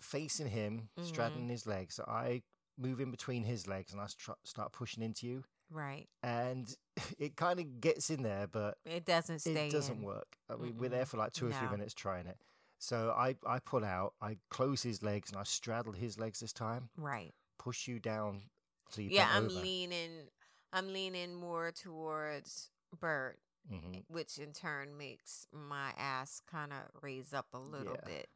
facing 0.00 0.48
him, 0.48 0.88
straddling 1.02 1.48
his 1.48 1.66
legs. 1.66 1.94
So 1.94 2.04
I 2.06 2.42
move 2.78 3.00
in 3.00 3.10
between 3.10 3.44
his 3.44 3.66
legs 3.66 3.92
and 3.92 4.00
I 4.00 4.06
start 4.44 4.72
pushing 4.72 5.02
into 5.02 5.26
you. 5.26 5.44
Right. 5.70 6.08
And 6.22 6.74
it 7.18 7.36
kind 7.36 7.58
of 7.60 7.80
gets 7.80 8.10
in 8.10 8.22
there, 8.22 8.46
but 8.46 8.76
It 8.84 9.04
doesn't 9.04 9.40
stay 9.40 9.68
it 9.68 9.72
doesn't 9.72 9.98
in. 9.98 10.02
work. 10.02 10.36
I 10.50 10.56
mean, 10.56 10.76
we're 10.78 10.90
there 10.90 11.06
for 11.06 11.16
like 11.16 11.32
two 11.32 11.46
or 11.48 11.52
three 11.52 11.68
minutes 11.68 11.94
trying 11.94 12.26
it. 12.26 12.36
So 12.78 13.14
I, 13.16 13.36
I 13.46 13.60
pull 13.60 13.84
out, 13.84 14.14
I 14.20 14.36
close 14.50 14.82
his 14.82 15.02
legs, 15.02 15.30
and 15.30 15.38
I 15.40 15.44
straddle 15.44 15.92
his 15.92 16.18
legs 16.18 16.40
this 16.40 16.52
time, 16.52 16.90
Right. 16.98 17.32
push 17.58 17.88
you 17.88 17.98
down. 17.98 18.42
So 18.90 19.00
you 19.00 19.08
Yeah, 19.10 19.28
I'm 19.32 19.46
over. 19.46 19.60
leaning. 19.60 20.28
I'm 20.74 20.92
leaning 20.92 21.34
more 21.34 21.70
towards 21.72 22.70
Bert, 23.00 23.38
hmm 23.68 23.98
which 24.08 24.38
in 24.38 24.52
turn 24.52 24.98
makes 24.98 25.46
my 25.52 25.92
ass 25.96 26.42
kind 26.50 26.72
of 26.72 27.02
raise 27.02 27.32
up 27.32 27.46
a 27.54 27.58
little 27.58 27.94
Yeah. 27.94 28.06
bit. 28.06 28.28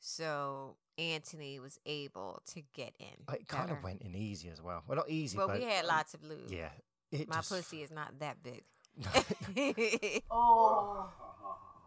So 0.00 0.76
Anthony 0.98 1.58
was 1.58 1.78
able 1.84 2.40
to 2.54 2.62
get 2.74 2.94
in. 3.00 3.34
It 3.34 3.48
kind 3.48 3.70
of 3.70 3.82
went 3.82 4.02
in 4.02 4.14
easy 4.14 4.48
as 4.48 4.62
well. 4.62 4.82
Well, 4.86 4.96
not 4.96 5.10
easy, 5.10 5.36
Well, 5.36 5.48
but 5.48 5.58
we 5.58 5.64
had 5.64 5.84
um, 5.84 5.88
lots 5.88 6.14
of 6.14 6.22
lube. 6.22 6.50
Yeah, 6.50 6.70
it 7.10 7.28
My 7.28 7.36
just, 7.36 7.50
pussy 7.50 7.82
is 7.82 7.90
not 7.90 8.18
that 8.20 8.42
big. 8.42 8.62
Oh, 10.30 11.10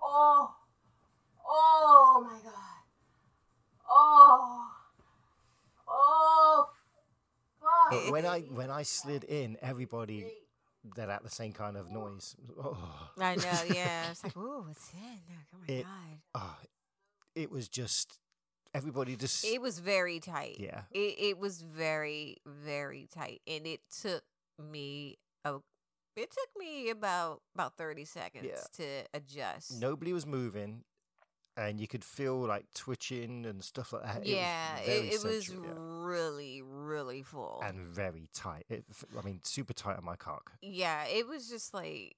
oh, 0.03 0.55
oh 1.47 2.27
my 2.29 2.39
god. 2.43 2.83
Oh, 3.89 4.67
oh, 5.87 6.65
fuck. 6.69 6.78
But 7.89 8.11
when 8.11 8.25
I 8.25 8.39
when 8.49 8.69
I 8.69 8.83
slid 8.83 9.23
in, 9.23 9.57
everybody 9.61 10.25
let 10.97 11.09
out 11.09 11.23
the 11.23 11.29
same 11.29 11.51
kind 11.53 11.75
of 11.77 11.89
noise. 11.91 12.35
Oh, 12.61 12.77
I 13.19 13.35
know, 13.35 13.43
yeah. 13.73 14.11
It's 14.11 14.23
like, 14.23 14.35
ooh, 14.37 14.63
what's 14.67 14.91
in 14.93 14.99
there? 15.27 15.45
Oh 15.53 15.57
my 15.67 15.73
It- 15.73 15.83
god. 15.83 16.19
oh, 16.35 16.57
it 17.35 17.51
was 17.51 17.67
just 17.67 18.17
everybody 18.73 19.15
just 19.15 19.43
It 19.45 19.61
was 19.61 19.79
very 19.79 20.19
tight. 20.19 20.57
yeah. 20.59 20.81
It 20.91 21.15
it 21.19 21.37
was 21.37 21.61
very 21.61 22.37
very 22.45 23.07
tight, 23.13 23.41
and 23.47 23.65
it 23.67 23.81
took 24.01 24.23
me 24.59 25.17
a. 25.45 25.55
It 26.15 26.31
took 26.31 26.49
me 26.57 26.89
about 26.89 27.41
about 27.55 27.77
thirty 27.77 28.03
seconds 28.05 28.69
to 28.77 28.83
adjust. 29.13 29.79
Nobody 29.79 30.11
was 30.11 30.25
moving, 30.25 30.83
and 31.59 31.79
you 31.79 31.87
could 31.87 32.03
feel 32.03 32.37
like 32.47 32.65
twitching 32.73 33.45
and 33.45 33.63
stuff 33.63 33.91
like 33.93 34.03
that. 34.03 34.25
yeah, 34.25 34.77
it 34.79 35.03
was, 35.03 35.23
it, 35.25 35.27
it 35.27 35.33
was 35.35 35.49
yeah. 35.49 35.71
really 35.75 36.61
really 36.63 37.21
full. 37.23 37.61
and 37.63 37.87
very 37.87 38.27
tight. 38.33 38.65
It, 38.69 38.85
I 39.17 39.21
mean, 39.25 39.41
super 39.43 39.73
tight 39.73 39.97
on 39.97 40.05
my 40.05 40.15
cock. 40.15 40.51
yeah, 40.61 41.05
it 41.05 41.27
was 41.27 41.49
just 41.49 41.73
like, 41.73 42.15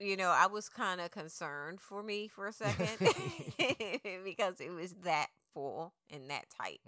you 0.00 0.16
know, 0.16 0.28
I 0.30 0.46
was 0.46 0.68
kind 0.68 1.00
of 1.00 1.10
concerned 1.10 1.80
for 1.80 2.02
me 2.02 2.28
for 2.28 2.46
a 2.46 2.52
second 2.52 2.88
because 4.24 4.60
it 4.60 4.70
was 4.72 4.94
that 5.04 5.28
full 5.54 5.92
and 6.10 6.30
that 6.30 6.44
tight. 6.60 6.80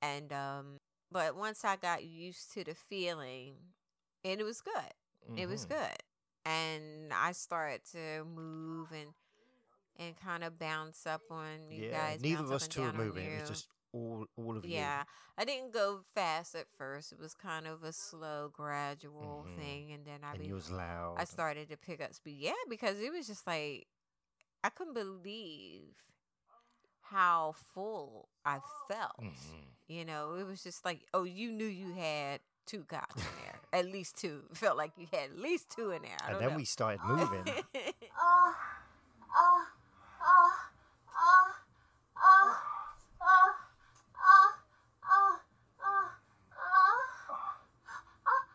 And 0.00 0.32
um 0.32 0.78
but 1.10 1.36
once 1.36 1.64
I 1.64 1.76
got 1.76 2.04
used 2.04 2.52
to 2.54 2.64
the 2.64 2.74
feeling, 2.74 3.54
and 4.24 4.40
it 4.40 4.44
was 4.44 4.60
good. 4.62 5.36
It 5.36 5.46
was 5.48 5.66
Mhm. 5.66 5.70
good. 5.70 5.96
And 6.44 7.12
I 7.12 7.32
started 7.32 7.82
to 7.92 8.24
move 8.24 8.90
and 8.92 9.10
and 9.98 10.14
kind 10.16 10.42
of 10.44 10.58
bounce 10.58 11.06
up 11.06 11.22
on 11.30 11.70
you 11.70 11.86
Yeah, 11.90 12.10
guys. 12.12 12.20
neither 12.22 12.42
of 12.44 12.52
us 12.52 12.68
two 12.68 12.82
are 12.82 12.92
moving. 12.92 13.26
It's 13.30 13.48
just 13.48 13.68
all 13.92 14.26
all 14.36 14.56
of 14.56 14.64
you. 14.64 14.72
Yeah, 14.74 15.04
I 15.36 15.44
didn't 15.44 15.72
go 15.72 16.00
fast 16.14 16.54
at 16.54 16.66
first. 16.78 17.12
It 17.12 17.18
was 17.18 17.34
kind 17.34 17.66
of 17.66 17.82
a 17.84 17.92
slow, 17.92 18.48
gradual 18.52 19.46
Mhm. 19.48 19.56
thing, 19.56 19.92
and 19.92 20.04
then 20.06 20.20
I 20.24 20.32
and 20.32 20.42
be, 20.42 20.52
was 20.52 20.70
loud. 20.70 21.16
I 21.18 21.24
started 21.24 21.68
to 21.70 21.76
pick 21.76 22.00
up 22.02 22.14
speed. 22.14 22.38
Yeah, 22.40 22.52
because 22.70 22.98
it 23.00 23.12
was 23.12 23.26
just 23.26 23.46
like 23.46 23.86
I 24.64 24.70
couldn't 24.70 24.94
believe 24.94 25.94
how 27.00 27.54
full 27.74 28.28
I 28.44 28.60
felt. 28.88 29.18
Mhm. 29.20 29.66
You 29.88 30.04
know, 30.04 30.34
it 30.36 30.44
was 30.44 30.62
just 30.62 30.84
like, 30.84 31.04
oh, 31.12 31.24
you 31.24 31.52
knew 31.52 31.66
you 31.66 31.92
had 31.92 32.40
two 32.64 32.84
cocks 32.84 33.16
in 33.16 33.36
there, 33.44 33.60
at 33.72 33.86
least 33.86 34.16
two. 34.16 34.44
Felt 34.54 34.76
like 34.78 34.92
you 34.96 35.06
had 35.12 35.30
at 35.32 35.38
least 35.38 35.68
two 35.68 35.90
in 35.90 36.02
there. 36.02 36.16
And 36.28 36.40
then 36.40 36.50
know. 36.50 36.56
we 36.56 36.64
started 36.64 37.02
moving. 37.06 37.44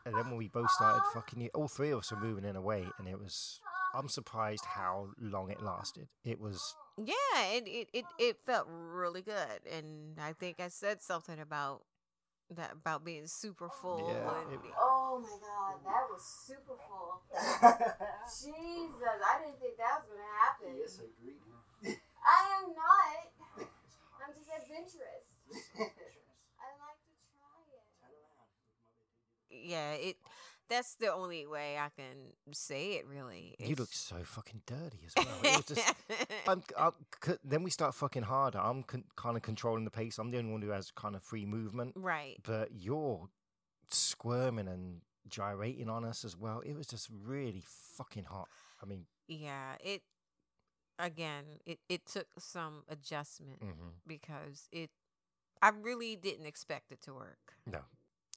And 0.08 0.16
then 0.18 0.26
when 0.30 0.38
we 0.38 0.48
both 0.48 0.72
started 0.72 1.04
fucking, 1.14 1.42
you- 1.42 1.50
all 1.54 1.68
three 1.68 1.92
of 1.92 2.00
us 2.00 2.12
were 2.12 2.20
moving 2.20 2.46
in 2.46 2.56
a 2.56 2.62
way, 2.62 2.88
and 2.98 3.08
it 3.08 3.20
was. 3.20 3.60
I'm 3.96 4.10
surprised 4.10 4.66
how 4.66 5.10
long 5.20 5.50
it 5.52 5.62
lasted. 5.62 6.08
It 6.24 6.40
was. 6.40 6.76
yeah, 6.98 7.42
it, 7.54 7.68
it 7.68 7.90
it 7.94 8.06
it 8.20 8.38
felt 8.46 8.68
really 8.70 9.22
good, 9.22 9.62
and 9.72 10.20
I 10.20 10.34
think 10.34 10.60
I 10.60 10.68
said 10.68 11.02
something 11.02 11.40
about 11.40 11.84
that 12.52 12.72
about 12.74 13.04
being 13.06 13.28
super 13.28 13.70
full. 13.70 14.00
Yeah, 14.08 14.42
and, 14.44 14.54
it- 14.54 14.60
Oh, 14.78 15.18
oh 15.18 15.20
my 15.20 15.38
god, 15.40 15.76
that 15.86 16.04
was 16.12 16.24
super 16.24 16.76
full. 16.88 17.22
Jesus, 18.28 19.20
I 19.24 19.40
didn't 19.44 19.60
think 19.60 19.78
that 19.78 20.00
was 20.00 20.08
gonna 20.12 20.34
happen. 20.44 20.76
yes, 20.78 21.00
I 21.02 21.06
agree. 21.12 21.40
I 22.24 22.40
am 22.60 22.76
not. 22.76 23.68
I'm 24.20 24.34
just 24.36 24.52
adventurous. 24.52 25.28
I 25.80 26.68
like 26.84 27.00
to 27.08 27.14
try 27.40 27.60
it. 27.72 27.84
Yeah, 29.68 29.92
it. 29.94 30.18
That's 30.70 30.96
the 30.96 31.14
only 31.14 31.46
way 31.48 31.78
I 31.78 31.88
can 31.96 32.34
say 32.52 32.96
it. 32.96 33.06
Really, 33.08 33.56
You 33.58 33.76
look 33.76 33.94
so 33.94 34.18
fucking 34.24 34.64
dirty 34.66 35.00
as 35.06 35.14
well. 35.16 35.38
It 35.44 35.56
was 35.56 35.66
just. 35.66 35.94
I'm, 36.48 36.62
I'm, 36.78 36.92
then 37.44 37.64
we 37.64 37.70
start 37.72 37.96
fucking 37.96 38.24
harder. 38.24 38.60
I'm 38.60 38.84
con- 38.84 39.06
kind 39.16 39.38
of 39.38 39.44
controlling 39.44 39.86
the 39.86 39.92
pace. 39.92 40.18
I'm 40.20 40.30
the 40.30 40.40
only 40.40 40.52
one 40.52 40.62
who 40.62 40.70
has 40.72 40.92
kind 40.92 41.16
of 41.16 41.24
free 41.24 41.46
movement. 41.46 41.94
right. 41.96 42.36
But 42.44 42.70
you're 42.74 43.30
squirming 43.90 44.68
and 44.68 45.02
gyrating 45.30 45.90
on 45.90 46.04
us 46.04 46.26
as 46.26 46.36
well. 46.38 46.60
It 46.66 46.76
was 46.76 46.88
just 46.88 47.08
really 47.26 47.64
fucking 47.66 48.26
hot. 48.26 48.50
I 48.84 48.86
mean, 48.86 49.06
Yeah, 49.30 49.76
it 49.80 50.02
again, 51.00 51.46
it 51.66 51.80
it 51.88 52.06
took 52.06 52.28
some 52.40 52.84
adjustment 52.90 53.62
mhm. 53.62 53.92
because 54.06 54.68
it 54.72 54.90
I 55.62 55.70
really 55.70 56.16
didn't 56.16 56.46
expect 56.46 56.92
it 56.92 57.02
to 57.04 57.14
work. 57.14 57.54
no. 57.66 57.80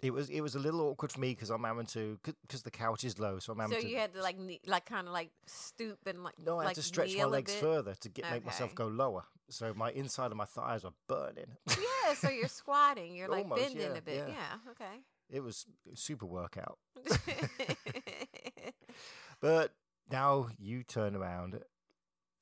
It 0.03 0.13
was 0.15 0.31
it 0.31 0.41
was 0.41 0.55
a 0.55 0.59
little 0.59 0.81
awkward 0.81 1.13
for 1.13 1.21
me 1.21 1.31
because 1.31 1.51
I'm 1.51 1.63
having 1.65 1.87
to 1.87 2.19
because 2.23 2.63
the 2.63 2.71
couch 2.71 3.05
is 3.05 3.19
low, 3.19 3.39
so 3.39 3.53
I'm 3.53 3.59
having 3.59 3.77
So 3.77 3.83
to. 3.83 3.89
you 3.89 3.99
had 3.99 4.15
to 4.15 4.23
like 4.23 4.37
like 4.67 4.87
kind 4.87 5.07
of 5.07 5.13
like 5.13 5.31
stoop 5.47 5.99
and 6.07 6.25
like 6.25 6.35
no, 6.39 6.59
I 6.59 6.63
had 6.63 6.67
like 6.69 6.77
to 6.77 6.83
stretch 6.83 7.09
my 7.11 7.15
kneel 7.17 7.29
a 7.29 7.31
legs 7.31 7.53
bit. 7.53 7.61
further 7.63 7.95
to 7.95 8.09
get 8.09 8.31
make 8.31 8.45
myself 8.47 8.71
Okay. 8.71 8.77
go 8.85 8.87
lower. 8.89 9.25
So 9.51 9.75
my 9.75 9.91
inside 9.91 10.31
of 10.31 10.37
my 10.39 10.45
thighs 10.47 10.85
are 10.85 10.93
burning. 11.09 11.57
Yeah, 11.69 12.15
so 12.15 12.31
you're 12.31 12.49
squatting, 12.63 13.15
you're 13.15 13.29
like 13.29 13.43
Almost, 13.45 13.61
bending 13.63 13.91
yeah, 13.93 13.99
a 13.99 14.03
bit. 14.03 14.15
yeah. 14.29 14.35
Yeah, 14.35 14.71
okay. 14.71 15.01
it 15.29 15.41
was 15.41 15.67
super 15.95 16.27
workout. 16.27 16.79
But 19.41 19.73
now 20.11 20.49
you 20.59 20.83
turn 20.83 21.17
around 21.17 21.61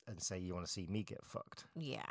and 0.07 0.21
say 0.21 0.37
you 0.39 0.53
want 0.53 0.65
to 0.65 0.71
see 0.71 0.85
me 0.87 1.03
get 1.03 1.23
fucked. 1.25 1.65
yeah. 1.75 2.03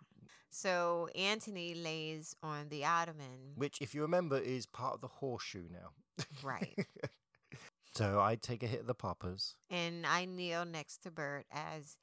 So 0.50 1.08
Anthony 1.14 1.74
lays 1.74 2.34
on 2.42 2.68
the 2.68 2.84
ottoman. 2.84 3.52
Which, 3.54 3.80
if 3.80 3.94
you 3.94 4.02
remember, 4.02 4.38
is 4.38 4.66
part 4.66 4.94
of 4.94 5.00
the 5.00 5.08
horseshoe 5.08 5.64
now. 5.70 5.90
Right. 6.42 6.76
so 7.94 8.20
I 8.20 8.36
take 8.36 8.62
a 8.62 8.66
hit 8.66 8.80
of 8.80 8.86
the 8.86 8.94
poppers. 8.94 9.54
and 9.70 10.06
I 10.06 10.24
kneel 10.24 10.64
next 10.64 11.02
to 11.04 11.10
Bert 11.10 11.46
as 11.50 11.96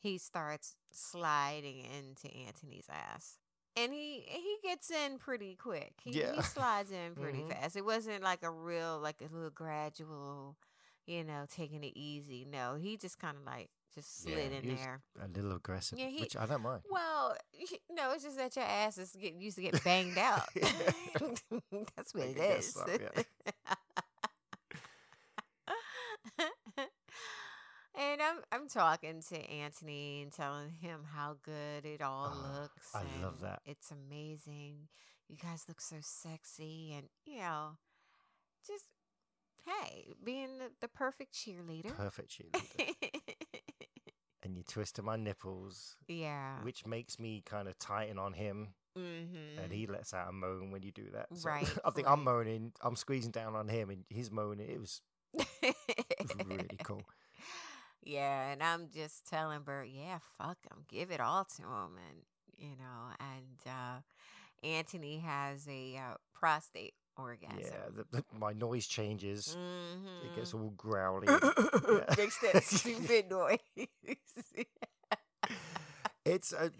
he 0.00 0.18
starts 0.18 0.76
sliding 0.92 1.78
into 1.80 2.32
Anthony's 2.46 2.86
ass. 2.88 3.38
And 3.76 3.92
he 3.92 4.24
he 4.26 4.56
gets 4.64 4.90
in 4.90 5.18
pretty 5.18 5.54
quick. 5.54 5.92
He, 6.02 6.12
he 6.12 6.42
slides 6.42 6.90
in 6.90 7.14
pretty 7.20 7.40
Mhm. 7.42 7.50
fast. 7.50 7.76
It 7.76 7.84
wasn't 7.84 8.22
like 8.22 8.42
a 8.42 8.50
real 8.50 8.98
like 9.00 9.20
a 9.20 9.32
little 9.32 9.50
gradual, 9.50 10.56
you 11.06 11.22
know, 11.24 11.46
taking 11.52 11.84
it 11.84 11.92
easy. 11.96 12.44
No, 12.50 12.74
he 12.74 12.96
just 12.96 13.18
kind 13.18 13.36
of 13.36 13.44
like 13.44 13.70
just 13.94 14.22
slid 14.22 14.36
Yeah, 14.52 14.58
in 14.58 14.76
there. 14.76 15.00
A 15.22 15.28
little 15.28 15.52
aggressive, 15.56 15.98
Yeah, 15.98 16.08
he- 16.08 16.20
which 16.20 16.36
I 16.36 16.46
don't 16.46 16.62
mind. 16.62 16.82
Well, 16.90 17.36
no, 17.90 18.12
it's 18.12 18.24
just 18.24 18.36
that 18.36 18.54
your 18.56 18.64
ass 18.64 18.98
is 18.98 19.12
getting 19.12 19.40
used 19.40 19.56
to 19.56 19.62
get 19.62 19.82
banged 19.84 20.18
out. 20.18 20.48
That's 21.96 22.14
what 22.14 22.24
I 22.24 22.26
it 22.26 22.38
is. 22.58 22.72
so, 22.74 22.84
yeah. 22.88 23.22
and 27.98 28.20
I'm 28.22 28.38
I'm 28.52 28.68
talking 28.68 29.22
to 29.30 29.36
Anthony 29.50 30.22
and 30.22 30.32
telling 30.32 30.70
him 30.80 31.00
how 31.14 31.36
good 31.42 31.84
it 31.84 32.00
all 32.02 32.32
Oh, 32.34 32.60
looks. 32.62 32.94
I 32.94 33.02
love 33.22 33.40
that. 33.40 33.60
It's 33.66 33.90
amazing. 33.90 34.88
You 35.28 35.36
guys 35.36 35.64
look 35.68 35.80
so 35.80 35.96
sexy, 36.00 36.94
and 36.96 37.08
you 37.26 37.38
know, 37.40 37.76
just 38.66 38.84
hey, 39.66 40.06
being 40.24 40.58
the, 40.58 40.70
the 40.80 40.88
perfect 40.88 41.34
cheerleader. 41.34 41.94
Perfect 41.94 42.30
cheerleader. 42.30 42.94
And 44.48 44.56
you 44.56 44.64
twisted 44.64 45.04
my 45.04 45.16
nipples, 45.16 45.96
yeah. 46.08 46.62
which 46.62 46.86
makes 46.86 47.18
me 47.18 47.42
kind 47.44 47.68
of 47.68 47.78
tighten 47.78 48.18
on 48.18 48.32
him, 48.32 48.68
mm-hmm. 48.98 49.62
and 49.62 49.72
he 49.72 49.86
lets 49.86 50.14
out 50.14 50.28
a 50.28 50.32
moan 50.32 50.70
when 50.70 50.82
you 50.82 50.90
do 50.90 51.06
that. 51.12 51.26
So 51.34 51.48
Right, 51.48 51.68
I 51.84 51.90
think 51.90 52.06
right. 52.06 52.12
I'm 52.14 52.24
moaning, 52.24 52.72
I'm 52.82 52.96
squeezing 52.96 53.30
down 53.30 53.54
on 53.54 53.68
him, 53.68 53.90
and 53.90 54.04
he's 54.08 54.30
moaning. 54.30 54.68
It 54.68 54.80
was 54.80 55.02
It's 55.34 56.34
really 56.46 56.66
cool. 56.82 57.02
Yeah, 58.02 58.50
and 58.50 58.62
I'm 58.62 58.88
just 58.92 59.26
telling 59.28 59.60
Bert, 59.60 59.88
yeah, 59.88 60.18
fuck 60.38 60.58
him, 60.64 60.84
give 60.88 61.10
it 61.10 61.20
all 61.20 61.44
to 61.56 61.62
him, 61.62 61.98
and 62.08 62.22
you 62.56 62.70
know, 62.76 63.12
and 63.20 63.58
uh, 63.66 64.66
Anthony 64.66 65.18
has 65.18 65.68
a 65.68 65.96
uh, 65.96 66.14
prostate 66.38 66.94
orgasm. 67.16 67.58
Yeah, 67.60 67.88
the, 67.94 68.04
the, 68.10 68.24
my 68.38 68.52
noise 68.52 68.86
changes. 68.86 69.56
It 70.24 70.36
gets 70.36 70.54
all 70.54 70.60
mm-hmm. 70.60 70.76
growly. 70.76 71.26
Yeah. 71.88 72.14
Makes 72.18 72.38
that 72.40 72.62
stupid 72.64 73.30
noise. 73.30 73.58
it's 76.24 76.52
a 76.52 76.70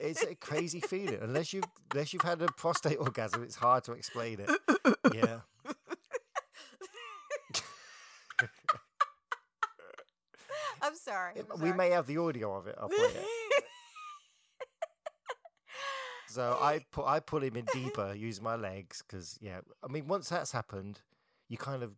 it's 0.00 0.22
a 0.22 0.34
crazy 0.34 0.80
feeling. 0.80 1.18
Unless 1.22 1.52
you 1.52 1.62
unless 1.92 2.12
you've 2.12 2.22
had 2.22 2.42
a 2.42 2.48
prostate 2.48 2.98
orgasm, 2.98 3.44
it's 3.44 3.54
hard 3.54 3.84
to 3.84 3.92
explain 3.92 4.40
it. 4.40 4.50
Yeah. 5.14 5.40
I'm 10.82 10.96
sorry. 10.96 11.34
I'm 11.38 11.46
we 11.60 11.68
sorry. 11.68 11.76
may 11.78 11.90
have 11.90 12.06
the 12.06 12.16
audio 12.16 12.56
of 12.56 12.66
it. 12.66 12.74
I'll 12.80 12.88
play 12.88 12.98
it. 12.98 13.24
So 16.30 16.58
I 16.60 16.80
put 16.92 17.06
I 17.06 17.20
pull 17.20 17.42
him 17.42 17.56
in 17.56 17.66
deeper, 17.72 18.14
use 18.14 18.40
my 18.40 18.56
legs 18.56 19.02
because 19.06 19.38
yeah. 19.40 19.60
I 19.82 19.88
mean, 19.92 20.06
once 20.06 20.28
that's 20.28 20.52
happened, 20.52 21.00
you 21.48 21.56
kind 21.58 21.82
of 21.82 21.92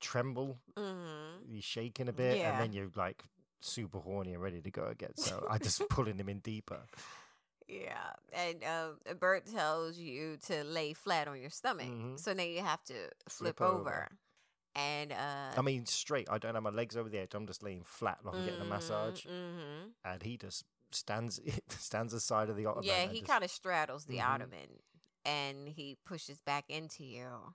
tremble, 0.00 0.58
Mhm. 0.76 1.42
you're 1.48 1.62
shaking 1.62 2.08
a 2.08 2.12
bit, 2.12 2.38
Yeah. 2.38 2.50
and 2.50 2.60
then 2.60 2.72
you're 2.72 2.90
like 2.94 3.24
super 3.60 3.98
horny 3.98 4.34
and 4.34 4.42
ready 4.42 4.60
to 4.60 4.70
go 4.70 4.86
again. 4.86 5.14
So 5.16 5.46
I 5.50 5.58
just 5.58 5.88
pulling 5.88 6.18
him 6.18 6.28
in 6.28 6.38
deeper. 6.40 6.82
Yeah, 7.66 8.12
and 8.32 8.64
um, 8.64 8.98
Bert 9.18 9.44
tells 9.46 9.98
you 9.98 10.38
to 10.46 10.64
lay 10.64 10.94
flat 10.94 11.28
on 11.28 11.38
your 11.40 11.50
stomach, 11.50 11.88
Mhm. 11.88 12.18
so 12.18 12.32
now 12.32 12.42
you 12.44 12.62
have 12.62 12.82
to 12.84 12.94
flip, 13.28 13.58
Flip 13.58 13.60
over. 13.60 13.78
over. 13.80 14.08
And 14.74 15.12
uh, 15.12 15.52
I 15.56 15.60
mean, 15.62 15.84
straight. 15.86 16.28
I 16.30 16.38
don't 16.38 16.54
have 16.54 16.62
my 16.62 16.70
legs 16.70 16.96
over 16.96 17.08
the 17.08 17.18
edge. 17.18 17.34
I'm 17.34 17.46
just 17.46 17.62
laying 17.62 17.82
flat 17.82 18.20
like 18.24 18.34
I'm 18.36 18.44
getting 18.44 18.60
a 18.60 18.64
massage, 18.64 19.24
hmm 19.26 19.90
and 20.04 20.22
he 20.22 20.36
just 20.36 20.64
stands 20.92 21.40
stands 21.68 22.12
aside 22.12 22.48
of 22.48 22.56
the 22.56 22.66
ottoman. 22.66 22.84
Yeah, 22.86 23.06
he 23.06 23.20
just- 23.20 23.30
kind 23.30 23.44
of 23.44 23.50
straddles 23.50 24.04
the 24.06 24.18
Mhm. 24.18 24.28
ottoman, 24.28 24.82
and 25.24 25.68
he 25.68 25.96
pushes 26.04 26.40
back 26.40 26.64
into 26.68 27.04
you, 27.04 27.54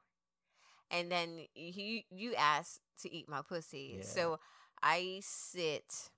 and 0.92 1.12
then 1.12 1.48
he 1.54 2.06
you 2.10 2.36
ask 2.36 2.80
to 3.02 3.12
eat 3.12 3.28
my 3.30 3.42
pussy, 3.42 3.96
Yeah. 3.98 4.04
so 4.06 4.40
I 4.82 5.22
sit 5.24 6.10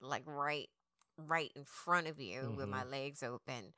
like 0.00 0.22
right 0.26 0.68
right 1.16 1.50
in 1.56 1.64
front 1.64 2.06
of 2.06 2.20
you 2.20 2.54
with 2.56 2.68
my 2.68 2.84
Mhm. 2.84 2.90
legs 2.90 3.22
open. 3.22 3.74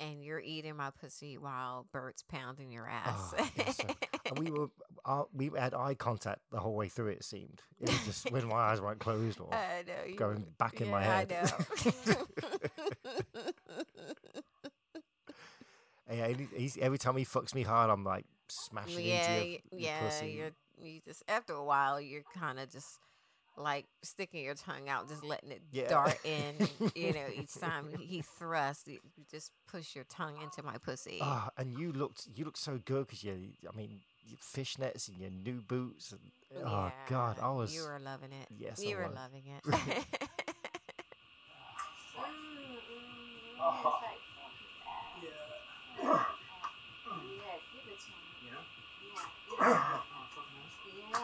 And 0.00 0.24
you're 0.24 0.40
eating 0.40 0.76
my 0.76 0.90
pussy 0.90 1.36
while 1.36 1.86
Bert's 1.92 2.22
pounding 2.22 2.72
your 2.72 2.88
ass. 2.88 3.34
Oh, 3.38 3.50
so- 3.70 3.94
and 4.24 4.38
we 4.38 4.50
were 4.50 4.70
uh, 5.04 5.24
we 5.32 5.50
had 5.56 5.74
eye 5.74 5.94
contact 5.94 6.40
the 6.50 6.60
whole 6.60 6.74
way 6.74 6.88
through. 6.88 7.08
It 7.08 7.24
seemed 7.24 7.60
it 7.80 7.88
was 7.88 8.04
just 8.04 8.30
when 8.30 8.46
my 8.48 8.56
eyes 8.56 8.80
weren't 8.80 9.00
closed 9.00 9.40
or 9.40 9.52
I 9.52 9.84
know. 9.86 10.04
You, 10.08 10.16
going 10.16 10.46
back 10.58 10.80
in 10.80 10.90
my 10.90 11.02
head. 11.02 11.32
I 11.32 11.44
know. 11.44 12.16
yeah, 16.10 16.32
he's, 16.56 16.76
every 16.78 16.98
time 16.98 17.16
he 17.16 17.24
fucks 17.24 17.54
me 17.54 17.62
hard, 17.62 17.90
I'm 17.90 18.04
like 18.04 18.26
smashing 18.48 19.04
yeah, 19.04 19.14
into 19.14 19.32
your, 19.32 19.44
your 19.44 19.60
yeah. 19.72 20.00
pussy. 20.00 20.28
You're 20.30 20.50
you 20.82 21.00
just 21.06 21.22
after 21.28 21.52
a 21.52 21.64
while, 21.64 22.00
you're 22.00 22.24
kind 22.34 22.58
of 22.58 22.70
just 22.70 22.98
like 23.56 23.86
sticking 24.02 24.44
your 24.44 24.54
tongue 24.54 24.88
out, 24.88 25.08
just 25.08 25.22
letting 25.24 25.50
it 25.50 25.62
Yeah. 25.72 25.88
dart 25.88 26.18
in. 26.24 26.54
you 26.94 27.12
know, 27.12 27.26
each 27.34 27.54
time 27.54 27.88
he 27.98 28.22
thrusts, 28.22 28.86
you 28.86 29.00
you 29.16 29.24
just 29.30 29.52
push 29.70 29.94
your 29.94 30.04
tongue 30.04 30.40
into 30.42 30.62
my 30.62 30.78
pussy. 30.78 31.18
Ah, 31.20 31.50
and 31.56 31.78
you 31.78 31.92
looked 31.92 32.28
you 32.34 32.44
looked 32.44 32.58
so 32.58 32.78
good 32.84 33.06
because 33.06 33.22
you, 33.24 33.52
I 33.70 33.76
mean, 33.76 34.00
your 34.26 34.38
fishnets 34.38 35.08
and 35.08 35.18
your 35.18 35.30
new 35.30 35.60
boots. 35.60 36.12
And, 36.12 36.20
oh 36.66 36.92
God, 37.08 37.36
Yeah, 37.38 37.46
I 37.46 37.50
was. 37.52 37.74
You 37.74 37.82
were 37.82 37.98
loving 38.02 38.32
it. 38.32 38.48
Yes, 38.58 38.82
you 38.84 38.96
I 38.96 39.00
were 39.00 39.06
was. 39.08 39.16
loving 39.16 39.42
it. 39.46 39.62
Oh. 43.62 44.00
Yeah. 45.22 45.28
Yeah. 46.02 46.08
Yeah, 46.10 47.58
give 47.72 47.86
it 47.86 47.98
to 48.00 48.08
me. 48.08 48.16
You 48.40 48.50
know? 48.50 48.64
Yeah, 49.04 49.26
give 49.46 49.60
it 49.60 49.60
Oh, 49.60 49.66
to 49.66 50.32
fucking 50.32 50.56
nice. 50.56 50.76
me. 50.80 50.90
Yeah. 51.10 51.18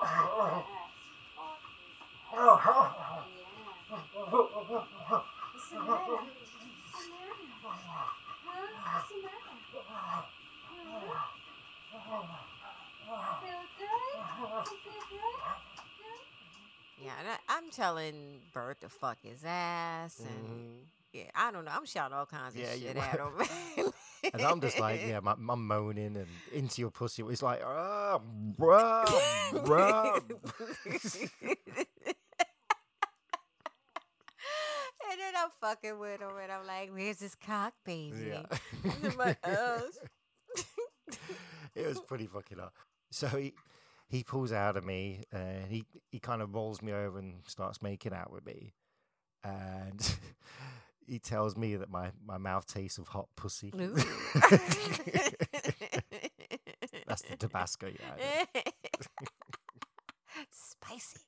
Oh. 0.00 0.64
Yes. 0.66 0.92
Oh. 1.36 1.56
Yeah. 2.32 2.36
Oh. 2.36 2.56
What's 5.52 5.68
the 5.70 5.76
matter? 5.76 5.76
What's 5.76 5.76
the 5.76 5.78
matter? 5.78 6.20
Huh? 8.46 8.62
What's 8.86 9.08
the 9.08 9.18
matter? 9.22 9.54
Huh? 9.86 10.22
Feel 10.66 10.84
good? 10.86 11.06
You 11.06 11.36
feel 11.36 11.62
good? 11.92 11.95
Yeah, 17.02 17.12
and 17.18 17.28
I, 17.28 17.36
I'm 17.48 17.70
telling 17.70 18.40
Bert 18.52 18.80
to 18.80 18.88
fuck 18.88 19.18
his 19.22 19.44
ass, 19.44 20.20
and 20.20 20.46
Mhm. 20.48 20.84
yeah, 21.12 21.30
I 21.34 21.50
don't 21.52 21.64
know. 21.64 21.70
I'm 21.72 21.84
shouting 21.84 22.16
all 22.16 22.26
kinds 22.26 22.54
of 22.54 22.60
Yeah, 22.60 22.74
shit 22.74 22.96
at 22.96 23.18
him. 23.20 23.92
And 24.32 24.42
I'm 24.42 24.60
just 24.60 24.78
like, 24.80 25.02
yeah, 25.06 25.20
my, 25.20 25.34
I'm 25.48 25.66
moaning 25.66 26.16
and 26.16 26.26
into 26.52 26.80
your 26.80 26.90
pussy. 26.90 27.22
It's 27.28 27.42
like, 27.42 27.60
ah, 27.64 28.18
rub, 28.58 29.08
rub. 29.68 30.22
And 35.08 35.20
then 35.20 35.34
I'm 35.36 35.50
fucking 35.60 35.98
with 35.98 36.20
him, 36.20 36.30
and 36.42 36.50
I'm 36.52 36.66
like, 36.66 36.90
"Where's 36.92 37.18
this 37.18 37.34
cock, 37.36 37.72
baby?" 37.84 38.32
Yeah. 38.32 39.10
My 39.16 39.36
ass. 39.44 39.98
it 41.74 41.86
was 41.86 42.00
pretty 42.00 42.26
fucking 42.26 42.60
up. 42.60 42.74
So 43.10 43.28
he 43.28 43.54
he 44.08 44.22
pulls 44.22 44.52
out 44.52 44.76
of 44.76 44.84
me 44.84 45.24
and 45.32 45.66
he 45.70 45.84
he 46.10 46.18
kind 46.18 46.42
of 46.42 46.54
rolls 46.54 46.82
me 46.82 46.92
over 46.92 47.18
and 47.18 47.42
starts 47.46 47.82
making 47.82 48.12
out 48.12 48.32
with 48.32 48.46
me, 48.46 48.74
and 49.44 50.16
he 51.06 51.18
tells 51.18 51.56
me 51.56 51.76
that 51.76 51.90
my 51.90 52.10
my 52.24 52.38
mouth 52.38 52.66
tastes 52.66 52.98
of 52.98 53.08
hot 53.08 53.28
pussy. 53.36 53.72
That's 57.06 57.22
the 57.22 57.36
Tabasco, 57.38 57.86
yeah. 57.88 58.44
Spicy. 60.50 61.20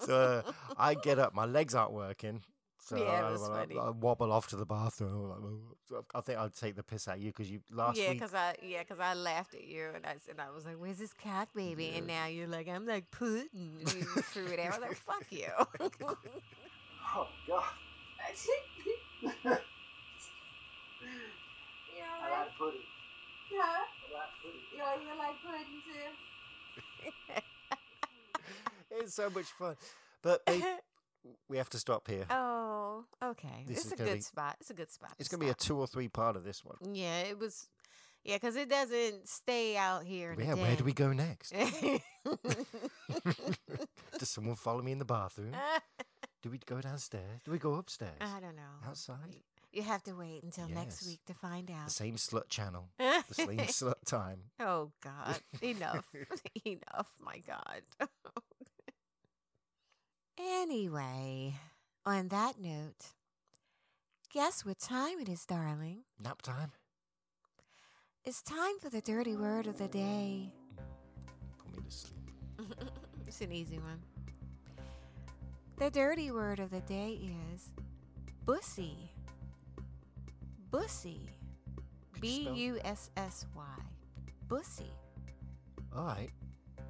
so 0.00 0.42
uh, 0.46 0.52
I 0.76 0.94
get 0.94 1.18
up, 1.18 1.32
my 1.34 1.44
legs 1.44 1.74
aren't 1.74 1.92
working. 1.92 2.42
So 2.90 2.96
Yeah, 2.96 3.20
it 3.20 3.24
I, 3.24 3.30
was 3.30 3.42
I- 3.48 3.54
funny. 3.60 3.78
I 3.78 3.90
wobble 3.90 4.32
off 4.32 4.48
to 4.48 4.56
the 4.56 4.66
bathroom. 4.66 5.28
Like. 5.28 5.38
So 5.88 6.04
I 6.12 6.20
think 6.22 6.40
I'd 6.40 6.52
take 6.56 6.74
the 6.74 6.82
piss 6.82 7.06
at 7.06 7.20
you 7.20 7.30
because 7.30 7.48
you 7.48 7.60
last 7.70 7.96
yeah, 7.96 8.08
week. 8.10 8.18
because 8.18 8.34
I 8.34 8.56
yeah, 8.64 8.82
'cause 8.82 8.98
I 8.98 9.14
laughed 9.14 9.54
at 9.54 9.62
you 9.62 9.90
and 9.94 10.04
I 10.04 10.14
s- 10.14 10.26
and 10.28 10.40
I 10.40 10.50
was 10.50 10.64
like, 10.66 10.74
"Where's 10.76 10.98
this 10.98 11.12
cock, 11.12 11.50
baby?" 11.54 11.92
And 11.96 12.08
now 12.08 12.26
you're 12.26 12.48
like, 12.48 12.66
"I'm 12.68 12.86
like 12.86 13.08
Putin." 13.12 13.46
And 13.54 13.94
you 13.94 14.02
threw 14.32 14.46
it 14.46 14.58
out. 14.58 14.72
I 14.74 14.78
was 14.78 14.88
like, 14.88 14.96
"Fuck 14.96 15.26
you." 15.30 15.46
Oh, 17.12 17.26
God. 17.48 17.64
you 19.42 19.50
I 22.02 22.04
alright? 22.24 22.46
like 22.46 22.56
pudding. 22.58 22.80
Huh? 23.52 23.84
I 24.02 24.04
like 24.14 24.32
pudding. 24.42 24.64
You, 24.74 24.82
you 25.06 25.14
like 25.18 25.36
pudding 25.44 25.82
too? 25.86 26.10
it's 29.04 29.14
so 29.14 29.30
much 29.30 29.46
fun, 29.58 29.76
but 30.22 30.44
they, 30.46 30.58
we 31.48 31.56
have 31.58 31.70
to 31.70 31.78
stop 31.78 32.08
here. 32.08 32.26
oh, 32.30 33.04
okay. 33.22 33.64
This 33.66 33.78
it's 33.78 33.86
is 33.86 33.92
a 33.92 33.96
good 33.96 34.14
be- 34.14 34.20
spot. 34.20 34.56
It's 34.60 34.70
a 34.70 34.74
good 34.74 34.90
spot. 34.90 35.12
It's 35.18 35.28
gonna 35.28 35.44
be 35.44 35.50
a 35.50 35.54
two 35.54 35.78
or 35.78 35.86
three 35.86 36.08
part 36.08 36.36
of 36.36 36.44
this 36.44 36.64
one. 36.64 36.76
Yeah, 36.94 37.20
it 37.20 37.38
was. 37.38 37.68
Yeah, 38.24 38.36
because 38.36 38.56
it 38.56 38.68
doesn't 38.68 39.28
stay 39.28 39.76
out 39.78 40.04
here. 40.04 40.36
Yeah, 40.38 40.54
where 40.54 40.76
do 40.76 40.84
we 40.84 40.92
go 40.92 41.12
next? 41.12 41.54
Does 44.18 44.28
someone 44.28 44.56
follow 44.56 44.82
me 44.82 44.92
in 44.92 44.98
the 44.98 45.06
bathroom? 45.06 45.56
Do 46.42 46.50
we 46.50 46.58
go 46.58 46.80
downstairs? 46.80 47.40
Do 47.44 47.50
we 47.50 47.58
go 47.58 47.74
upstairs? 47.74 48.16
I 48.20 48.40
don't 48.40 48.56
know. 48.56 48.62
Outside? 48.86 49.36
You 49.72 49.82
have 49.82 50.02
to 50.04 50.12
wait 50.12 50.42
until 50.42 50.68
next 50.68 51.06
week 51.06 51.20
to 51.26 51.34
find 51.34 51.70
out. 51.70 51.86
The 51.86 51.92
same 51.92 52.16
slut 52.16 52.48
channel, 52.48 52.88
the 52.98 53.34
same 53.34 53.58
slut 53.58 54.04
time. 54.04 54.44
oh 54.58 54.90
God! 55.02 55.38
Enough! 55.62 56.04
Enough! 56.64 57.06
My 57.20 57.38
God. 57.46 58.08
Anyway, 60.38 61.54
on 62.06 62.28
that 62.28 62.60
note, 62.60 63.12
guess 64.32 64.64
what 64.64 64.78
time 64.78 65.18
it 65.20 65.28
is, 65.28 65.44
darling? 65.46 66.00
Nap 66.22 66.42
time? 66.42 66.72
It's 68.24 68.42
time 68.42 68.78
for 68.80 68.90
the 68.90 69.00
dirty 69.00 69.34
word 69.36 69.66
of 69.66 69.78
the 69.78 69.88
day. 69.88 70.52
Mm, 70.78 71.58
put 71.58 71.76
me 71.76 71.82
to 71.88 71.90
sleep. 71.90 72.14
it's 73.26 73.40
an 73.40 73.52
easy 73.52 73.78
one. 73.78 74.00
The 75.78 75.90
dirty 75.90 76.30
word 76.30 76.60
of 76.60 76.70
the 76.70 76.80
day 76.80 77.18
is 77.54 77.70
bussy. 78.44 79.10
Bussy. 80.70 81.20
B 82.20 82.50
U 82.52 82.78
S 82.84 83.10
S 83.16 83.46
Y. 83.56 83.64
Bussy. 84.46 84.90
All 85.96 86.04
right. 86.04 86.28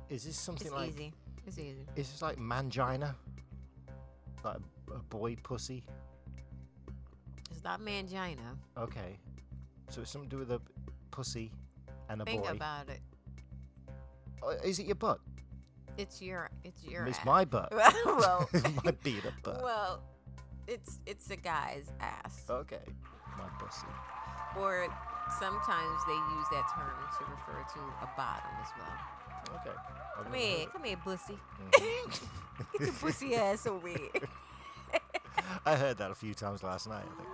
Is 0.08 0.24
this 0.24 0.36
something 0.36 0.66
It's 0.66 0.74
like? 0.74 0.88
easy. 0.90 1.12
It's 1.46 1.58
easy. 1.58 1.86
Is 1.94 2.10
this 2.10 2.20
like 2.22 2.36
mangina? 2.38 3.14
Like 4.44 4.56
a, 4.94 4.98
boy 5.10 5.36
pussy? 5.42 5.84
It's 7.50 7.62
not 7.62 7.80
mangina. 7.80 8.56
Okay. 8.76 9.18
So 9.90 10.00
it's 10.02 10.10
something 10.10 10.30
to 10.30 10.36
do 10.36 10.40
with 10.40 10.52
a 10.52 10.60
pussy 11.10 11.52
and 12.08 12.22
a 12.22 12.24
Think 12.24 12.44
boy. 12.44 12.50
about 12.50 12.88
it. 12.88 13.00
Oh, 14.42 14.50
is 14.64 14.78
it 14.78 14.86
your 14.86 14.94
butt? 14.94 15.20
It's 15.98 16.22
your 16.22 16.50
it's 16.64 16.82
your 16.84 17.06
it's 17.06 17.18
ass. 17.18 17.26
my 17.26 17.44
butt. 17.44 17.72
well, 18.06 18.48
my 18.84 18.92
beat 19.02 19.26
up 19.26 19.34
butt. 19.42 19.62
well, 19.62 20.02
it's 20.66 21.00
it's 21.06 21.30
a 21.30 21.36
guy's 21.36 21.92
ass. 22.00 22.44
okay. 22.48 22.80
My 23.36 23.48
pussy. 23.58 23.86
Or 24.58 24.86
sometimes 25.38 26.00
they 26.06 26.14
use 26.14 26.46
that 26.52 26.66
term 26.74 26.96
to 27.18 27.24
refer 27.30 27.64
to 27.74 27.80
a 28.02 28.08
bottom 28.16 28.50
as 28.62 28.68
well. 28.78 29.19
Okay. 29.54 29.76
Come 30.22 30.34
here, 30.34 30.66
come 30.66 30.84
here, 30.84 30.96
bussy. 31.04 31.38
it. 31.74 32.20
Get 32.72 32.80
your 32.80 32.92
bussy 33.00 33.34
ass 33.34 33.66
over 33.66 33.88
here. 33.88 34.08
I 35.66 35.76
heard 35.76 35.98
that 35.98 36.10
a 36.10 36.14
few 36.14 36.32
times 36.34 36.62
last 36.62 36.88
night. 36.88 37.04
I 37.04 37.14
think. 37.16 37.28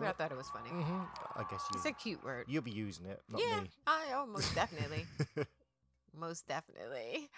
I 0.02 0.12
thought 0.12 0.30
it 0.30 0.36
was 0.36 0.50
funny. 0.50 0.68
hmm 0.68 1.04
I 1.34 1.44
guess 1.50 1.62
you. 1.72 1.76
It's 1.76 1.86
a 1.86 1.92
cute 1.92 2.22
word. 2.22 2.44
You'll 2.48 2.60
be 2.62 2.70
using 2.70 3.06
it, 3.06 3.22
not 3.30 3.40
yeah, 3.40 3.62
me. 3.62 3.70
I 3.86 4.12
oh, 4.14 4.26
most 4.26 4.54
definitely, 4.54 5.06
most 6.18 6.46
definitely. 6.46 7.30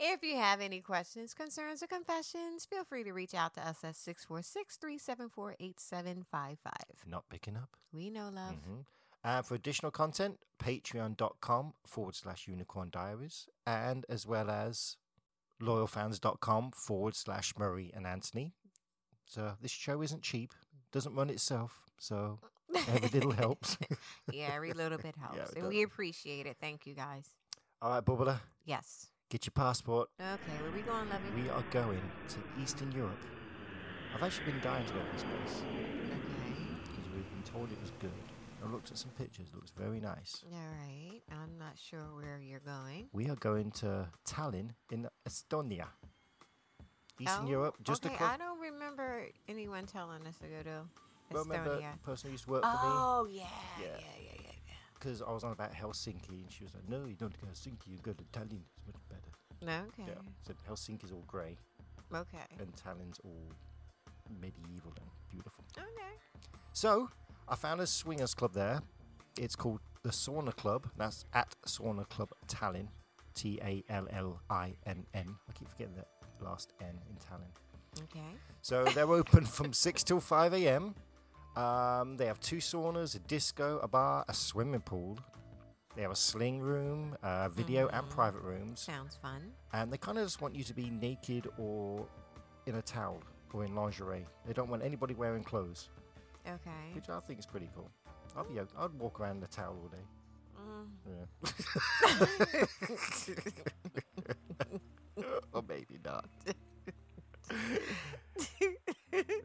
If 0.00 0.22
you 0.22 0.36
have 0.36 0.60
any 0.60 0.80
questions, 0.80 1.34
concerns, 1.34 1.82
or 1.82 1.88
confessions, 1.88 2.64
feel 2.64 2.84
free 2.84 3.02
to 3.02 3.10
reach 3.12 3.34
out 3.34 3.54
to 3.54 3.66
us 3.66 3.82
at 3.82 3.94
646-374-8755. 3.96 6.56
Not 7.04 7.28
picking 7.28 7.56
up. 7.56 7.76
We 7.92 8.08
know 8.08 8.28
love. 8.32 8.54
hmm 8.64 8.82
And 9.24 9.44
for 9.44 9.54
additional 9.54 9.90
content, 9.90 10.38
patreon.com 10.62 11.74
forward 11.86 12.14
slash 12.14 12.46
unicorn 12.48 12.88
diaries, 12.90 13.48
and 13.66 14.06
as 14.08 14.26
well 14.26 14.48
as 14.50 14.96
loyalfans.com 15.60 16.70
forward 16.72 17.14
slash 17.16 17.52
Murray 17.58 17.90
and 17.94 18.06
Anthony. 18.06 18.52
So 19.26 19.54
this 19.60 19.70
show 19.72 20.02
isn't 20.02 20.22
cheap, 20.22 20.52
doesn't 20.92 21.14
run 21.14 21.30
itself, 21.30 21.80
so 21.98 22.38
every 22.88 23.08
little 23.08 23.30
helps. 23.44 23.76
yeah, 24.32 24.50
every 24.54 24.72
little 24.72 24.98
bit 24.98 25.14
helps. 25.20 25.50
it 25.50 25.56
and 25.56 25.64
does. 25.64 25.68
we 25.68 25.82
appreciate 25.82 26.46
it. 26.46 26.56
Thank 26.60 26.86
you 26.86 26.94
guys. 26.94 27.26
All 27.82 27.90
right, 27.90 28.04
Bubbler, 28.04 28.40
Yes. 28.64 29.08
get 29.30 29.44
your 29.46 29.52
passport. 29.52 30.08
Okay, 30.20 30.38
where 30.62 30.70
are 30.70 30.74
we 30.74 30.82
going, 30.82 31.08
Lovey? 31.10 31.42
We 31.42 31.48
are 31.50 31.64
going 31.70 32.00
to 32.28 32.62
Eastern 32.62 32.90
Europe. 32.92 33.18
I've 34.14 34.22
actually 34.22 34.52
been 34.52 34.60
dying 34.62 34.86
to 34.86 34.92
go 34.94 35.00
to 35.00 35.12
this 35.12 35.22
place 35.24 35.62
Okay. 35.62 36.16
because 36.82 37.12
we've 37.14 37.28
been 37.30 37.42
told 37.52 37.70
it 37.70 37.80
was 37.82 37.92
good. 38.00 38.10
I 38.64 38.70
looked 38.70 38.90
at 38.90 38.98
some 38.98 39.10
pictures, 39.12 39.48
it 39.52 39.54
looks 39.54 39.70
very 39.70 40.00
nice. 40.00 40.42
All 40.44 40.58
right. 40.58 41.20
I'm 41.30 41.58
not 41.58 41.78
sure 41.78 42.00
where 42.14 42.40
you're 42.40 42.60
going. 42.60 43.08
We 43.12 43.28
are 43.30 43.36
going 43.36 43.70
to 43.72 44.08
Tallinn 44.28 44.70
in 44.90 45.06
Estonia. 45.28 45.86
Eastern 47.20 47.46
Oh, 47.46 47.48
Europe, 47.48 47.76
just 47.82 48.04
okay. 48.04 48.14
across. 48.14 48.32
I 48.34 48.36
don't 48.36 48.60
remember 48.60 49.26
anyone 49.48 49.86
telling 49.86 50.26
us 50.26 50.36
to 50.38 50.46
go 50.48 50.62
to 50.62 50.82
Remember 51.32 51.76
Estonia. 51.76 51.92
the 51.92 51.98
person 52.04 52.28
who 52.28 52.32
used 52.32 52.44
to 52.44 52.50
work 52.50 52.62
for 52.62 52.68
me? 52.68 52.76
Oh 52.82 53.28
yeah, 53.30 53.44
yeah, 53.80 53.84
Yeah. 53.86 53.90
yeah, 53.96 54.22
yeah, 54.22 54.40
yeah. 54.66 54.72
Because 54.94 55.22
I 55.22 55.30
was 55.32 55.44
on 55.44 55.52
about 55.52 55.72
Helsinki, 55.72 56.42
and 56.42 56.50
she 56.50 56.64
was 56.64 56.74
like, 56.74 56.88
"No, 56.88 57.04
you 57.06 57.14
don't 57.16 57.32
go 57.40 57.46
to 57.46 57.52
Helsinki. 57.52 57.88
You 57.88 57.98
go 58.02 58.12
to 58.12 58.24
Tallinn. 58.32 58.62
It's 58.76 58.86
much 58.86 59.02
better." 59.08 59.30
No, 59.62 59.86
okay. 59.88 60.04
Yeah. 60.12 60.22
So 60.46 60.54
Helsinki's 60.68 61.12
all 61.12 61.24
grey, 61.26 61.56
Okay. 62.14 62.38
and 62.60 62.72
Tallinn's 62.76 63.18
all 63.24 63.52
medieval 64.40 64.92
and 65.00 65.10
beautiful. 65.30 65.64
Okay. 65.76 66.14
So 66.72 67.10
I 67.50 67.54
found 67.54 67.80
a 67.80 67.86
swingers 67.86 68.34
club 68.34 68.52
there. 68.52 68.82
It's 69.38 69.56
called 69.56 69.80
the 70.02 70.10
Sauna 70.10 70.54
Club. 70.54 70.86
That's 70.96 71.24
at 71.32 71.54
Sauna 71.66 72.08
Club 72.08 72.30
Tallinn. 72.46 72.88
T 73.34 73.58
A 73.62 73.84
L 73.88 74.06
L 74.12 74.40
I 74.50 74.74
N 74.86 75.06
N. 75.14 75.36
I 75.48 75.52
keep 75.52 75.68
forgetting 75.68 75.94
that 75.96 76.08
last 76.40 76.72
N 76.80 76.98
in 77.08 77.16
Tallinn. 77.16 78.02
Okay. 78.04 78.26
So 78.62 78.84
they're 78.84 79.10
open 79.10 79.44
from 79.56 79.72
6 79.72 80.02
till 80.04 80.20
5 80.20 80.54
a.m. 80.54 80.94
Um, 81.56 82.16
they 82.16 82.26
have 82.26 82.38
two 82.40 82.56
saunas, 82.58 83.16
a 83.16 83.18
disco, 83.20 83.78
a 83.82 83.88
bar, 83.88 84.24
a 84.28 84.34
swimming 84.34 84.80
pool. 84.80 85.18
They 85.96 86.02
have 86.02 86.10
a 86.12 86.16
sling 86.16 86.60
room, 86.60 87.16
uh, 87.22 87.48
video 87.48 87.88
and 87.88 88.06
Mhm. 88.06 88.10
private 88.10 88.42
rooms. 88.42 88.80
Sounds 88.80 89.16
fun. 89.16 89.52
And 89.72 89.92
they 89.92 89.98
kind 89.98 90.18
of 90.18 90.24
just 90.26 90.40
want 90.40 90.54
you 90.54 90.62
to 90.64 90.74
be 90.74 90.90
naked 90.90 91.48
or 91.58 92.06
in 92.66 92.76
a 92.76 92.82
towel 92.82 93.20
or 93.52 93.64
in 93.64 93.74
lingerie. 93.74 94.26
They 94.46 94.52
don't 94.52 94.68
want 94.68 94.82
anybody 94.84 95.14
wearing 95.14 95.42
clothes, 95.42 95.88
Okay. 96.46 96.92
which 96.94 97.08
I 97.08 97.20
think 97.20 97.38
is 97.38 97.46
pretty 97.46 97.68
cool. 97.74 97.90
I'd, 98.36 98.48
be, 98.48 98.60
I'd 98.60 98.92
walk 98.98 99.20
around 99.20 99.38
in 99.38 99.42
a 99.42 99.46
towel 99.46 99.76
all 99.82 99.88
day. 99.88 100.04
Yeah. 101.06 101.26
or 105.52 105.62
maybe 105.68 105.98
not. 106.04 106.26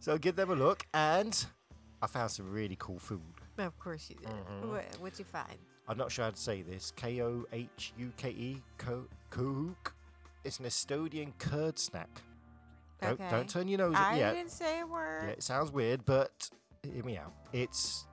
so 0.00 0.18
give 0.18 0.36
them 0.36 0.50
a 0.50 0.54
look, 0.54 0.84
and 0.94 1.46
I 2.02 2.06
found 2.06 2.30
some 2.30 2.50
really 2.50 2.76
cool 2.78 2.98
food. 2.98 3.20
of 3.58 3.78
course 3.78 4.08
you 4.10 4.16
did. 4.16 4.28
Mhm. 4.28 4.70
What, 4.70 4.84
what'd 5.00 5.18
you 5.18 5.24
find? 5.24 5.58
I'm 5.88 5.96
not 5.96 6.12
sure 6.12 6.26
how 6.26 6.30
to 6.30 6.36
say 6.36 6.62
this. 6.62 6.92
K 6.96 7.22
O 7.22 7.44
H 7.52 7.92
U 7.98 8.12
K 8.16 8.30
E. 8.30 8.62
Ko- 8.76 9.08
Kohuk. 9.30 9.92
It's 10.44 10.58
an 10.60 10.66
Estonian 10.66 11.32
curd 11.38 11.78
snack. 11.78 12.22
Don't, 13.00 13.12
Okay. 13.12 13.28
don't 13.30 13.48
turn 13.48 13.68
your 13.68 13.78
nose 13.78 13.94
up 13.96 14.12
I 14.12 14.16
yet. 14.18 14.34
didn't 14.34 14.50
say 14.50 14.80
a 14.80 14.86
word. 14.86 15.24
Yeah, 15.24 15.30
it 15.30 15.42
sounds 15.42 15.70
weird, 15.70 16.04
but 16.04 16.50
hear 16.82 17.04
me 17.04 17.16
out. 17.18 17.32
It's 17.52 18.06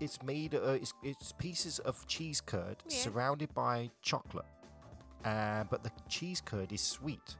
it's 0.00 0.22
made. 0.22 0.54
Uh, 0.54 0.72
it's, 0.72 0.92
it's 1.02 1.32
pieces 1.32 1.78
of 1.80 2.06
cheese 2.06 2.40
curd 2.40 2.76
Yeah. 2.88 2.98
surrounded 2.98 3.54
by 3.54 3.90
chocolate, 4.02 4.44
uh, 5.24 5.64
but 5.70 5.82
the 5.82 5.90
cheese 6.08 6.42
curd 6.44 6.72
is 6.72 6.80
sweet, 6.82 7.36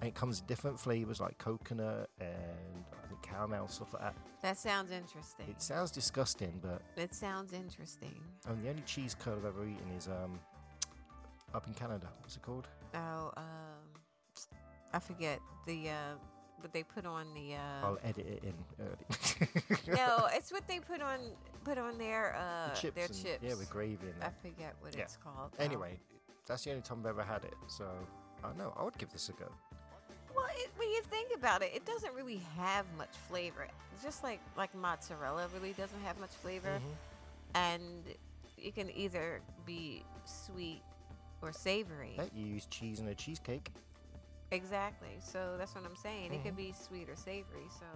and 0.00 0.08
it 0.08 0.14
comes 0.14 0.40
in 0.40 0.46
different 0.46 0.78
flavors 0.80 1.20
like 1.20 1.36
coconut 1.38 2.08
and 2.20 2.84
I 3.04 3.06
think 3.08 3.20
caramel 3.22 3.68
stuff 3.68 3.92
like 3.92 4.02
that. 4.02 4.16
That 4.40 4.56
sounds 4.56 4.90
interesting. 4.92 5.46
It 5.50 5.60
sounds 5.60 5.90
disgusting, 5.90 6.58
but 6.62 6.80
it 6.96 7.12
sounds 7.14 7.52
interesting. 7.52 8.14
um, 8.48 8.62
the 8.62 8.70
only 8.70 8.82
cheese 8.82 9.14
curd 9.18 9.36
I've 9.38 9.44
ever 9.46 9.64
eaten 9.64 9.90
is 9.98 10.06
um 10.08 10.38
up 11.54 11.66
in 11.66 11.74
Canada. 11.74 12.08
What's 12.20 12.36
it 12.36 12.42
called? 12.42 12.66
Oh, 12.94 13.32
um, 13.36 13.44
I 14.92 14.98
forget 14.98 15.40
the 15.66 15.90
uh, 15.90 15.94
what 16.60 16.72
they 16.72 16.82
put 16.82 17.06
on 17.06 17.26
the. 17.34 17.54
Uh, 17.54 17.86
I'll 17.86 17.98
edit 18.04 18.26
it 18.26 18.42
in 18.44 18.54
early. 18.84 19.96
no, 19.96 20.26
it's 20.32 20.52
what 20.52 20.66
they 20.68 20.78
put 20.80 21.00
on 21.00 21.18
put 21.64 21.78
on 21.78 21.98
their 21.98 22.34
uh 22.36 22.74
the 22.74 22.80
chips 22.80 22.94
their 22.96 23.04
and- 23.06 23.14
chips. 23.22 23.42
Yeah, 23.42 23.54
with 23.54 23.70
gravy 23.70 23.98
in 24.02 24.08
it. 24.08 24.14
I 24.22 24.30
forget 24.46 24.74
what 24.80 24.94
Yeah. 24.96 25.02
it's 25.02 25.16
called. 25.16 25.52
now. 25.58 25.64
Anyway, 25.64 25.98
that's 26.46 26.64
the 26.64 26.70
only 26.70 26.82
time 26.82 26.98
I've 27.00 27.06
ever 27.06 27.22
had 27.22 27.44
it. 27.44 27.54
So 27.68 27.86
I 28.42 28.48
don't 28.48 28.58
know. 28.58 28.72
I 28.76 28.82
would 28.82 28.98
give 28.98 29.10
this 29.12 29.28
a 29.28 29.32
go. 29.32 29.46
Well, 30.34 30.46
it, 30.56 30.70
when 30.76 30.88
you 30.90 31.02
think 31.10 31.30
about 31.36 31.62
it, 31.62 31.72
it 31.74 31.84
doesn't 31.84 32.14
really 32.14 32.40
have 32.56 32.86
much 32.96 33.14
flavor. 33.28 33.66
Just 34.02 34.22
like 34.22 34.40
like 34.56 34.74
mozzarella 34.74 35.48
really 35.54 35.72
doesn't 35.72 36.00
have 36.02 36.18
much 36.18 36.30
flavor, 36.30 36.78
Mhm. 36.80 36.94
and 37.54 38.04
it 38.58 38.74
can 38.74 38.90
either 38.90 39.40
be 39.66 40.04
sweet 40.24 40.82
or 41.42 41.52
savory. 41.52 42.18
You 42.34 42.44
use 42.46 42.66
cheese 42.66 43.00
in 43.00 43.08
a 43.08 43.14
cheesecake. 43.14 43.70
Exactly. 44.52 45.16
So 45.20 45.56
that's 45.58 45.74
what 45.74 45.84
I'm 45.84 45.96
saying. 45.96 46.32
It 46.32 46.40
Mhm. 46.40 46.44
can 46.44 46.54
be 46.54 46.72
sweet 46.72 47.08
or 47.08 47.16
savory. 47.16 47.68
So 47.78 47.86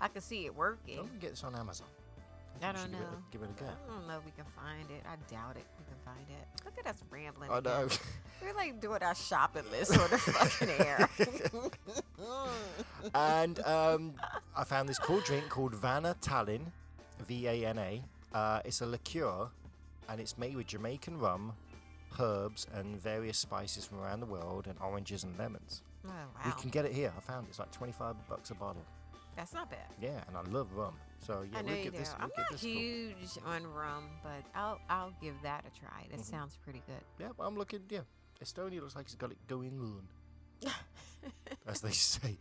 I 0.00 0.08
can 0.08 0.20
see 0.22 0.46
it 0.46 0.54
working. 0.54 0.96
Don't 0.96 1.20
get 1.20 1.30
this 1.30 1.44
on 1.44 1.54
Amazon. 1.54 1.86
I 2.62 2.72
don't 2.72 2.82
should 2.82 2.90
give 2.92 3.00
it 3.00 3.04
know. 3.04 3.22
Give 3.30 3.42
it 3.42 3.50
a, 3.50 3.64
go. 3.64 3.70
I 3.70 3.90
don't 3.94 4.06
know 4.08 4.18
if 4.18 4.24
we 4.26 4.32
can 4.32 4.44
find 4.44 4.90
it. 4.90 5.02
I 5.06 5.16
doubt 5.32 5.56
it. 5.56 5.64
We 5.78 5.84
can 5.86 5.96
find 6.04 6.26
it. 6.28 6.64
Look 6.64 6.78
at 6.78 6.86
us 6.86 7.02
rambling. 7.10 7.50
I 7.50 7.58
again. 7.58 7.72
know. 7.72 7.88
We're 8.42 8.54
like 8.54 8.80
doing 8.80 9.02
our 9.02 9.14
shopping 9.14 9.64
list 9.70 9.92
on 9.96 10.10
the 10.10 10.18
fucking 10.18 10.68
air. 10.70 11.08
and 13.14 13.60
um, 13.60 14.14
I 14.56 14.64
found 14.64 14.88
this 14.88 14.98
cool 14.98 15.20
drink 15.20 15.48
called 15.48 15.74
Vana 15.74 16.16
Tallinn, 16.20 16.66
V 17.26 17.46
A 17.46 17.66
N 17.66 17.78
A. 17.78 18.02
Uh, 18.34 18.60
it's 18.64 18.80
a 18.80 18.86
liqueur, 18.86 19.48
and 20.08 20.20
it's 20.20 20.36
made 20.38 20.56
with 20.56 20.66
Jamaican 20.66 21.18
rum, 21.18 21.52
herbs, 22.18 22.66
and 22.74 23.00
various 23.00 23.38
spices 23.38 23.84
from 23.84 24.00
around 24.00 24.20
the 24.20 24.26
world, 24.26 24.66
and 24.66 24.76
oranges 24.80 25.24
and 25.24 25.38
lemons. 25.38 25.82
oh 26.06 26.08
wow, 26.10 26.24
We 26.44 26.52
can 26.60 26.70
get 26.70 26.84
it 26.84 26.92
here. 26.92 27.12
I 27.16 27.20
found 27.20 27.46
it. 27.46 27.50
it's 27.50 27.58
like 27.58 27.70
twenty-five 27.72 28.16
bucks 28.28 28.50
a 28.50 28.54
bottle. 28.54 28.84
that's 29.36 29.52
not 29.54 29.70
bad. 29.70 29.86
Yeah, 30.00 30.22
and 30.28 30.36
I 30.36 30.42
love 30.50 30.72
rum. 30.74 30.94
So 31.18 31.44
yeah, 31.50 31.58
I 31.58 31.62
know 31.62 31.68
we'll 31.68 31.76
you 31.84 31.90
do. 31.90 31.98
this. 31.98 32.14
We'll 32.18 32.24
I'm 32.24 32.30
not 32.36 32.50
this 32.50 32.62
a 32.62 32.64
go. 32.66 32.70
huge 32.70 33.38
on 33.46 33.66
rum, 33.72 34.04
but 34.22 34.42
I'll 34.54 34.80
I'll 34.88 35.12
give 35.20 35.34
that 35.42 35.64
a 35.66 35.78
try. 35.78 36.06
That 36.10 36.20
Mhm. 36.20 36.24
sounds 36.24 36.56
pretty 36.64 36.82
good. 36.86 37.04
Yeah, 37.18 37.28
but 37.36 37.44
I'm 37.44 37.56
looking. 37.56 37.80
Yeah, 37.90 38.00
Estonia 38.42 38.80
looks 38.80 38.96
like 38.96 39.04
it's 39.06 39.14
got 39.14 39.30
it 39.30 39.38
going 39.46 39.78
on, 39.78 40.70
as 41.66 41.80
they 41.80 41.90
say. 41.92 42.38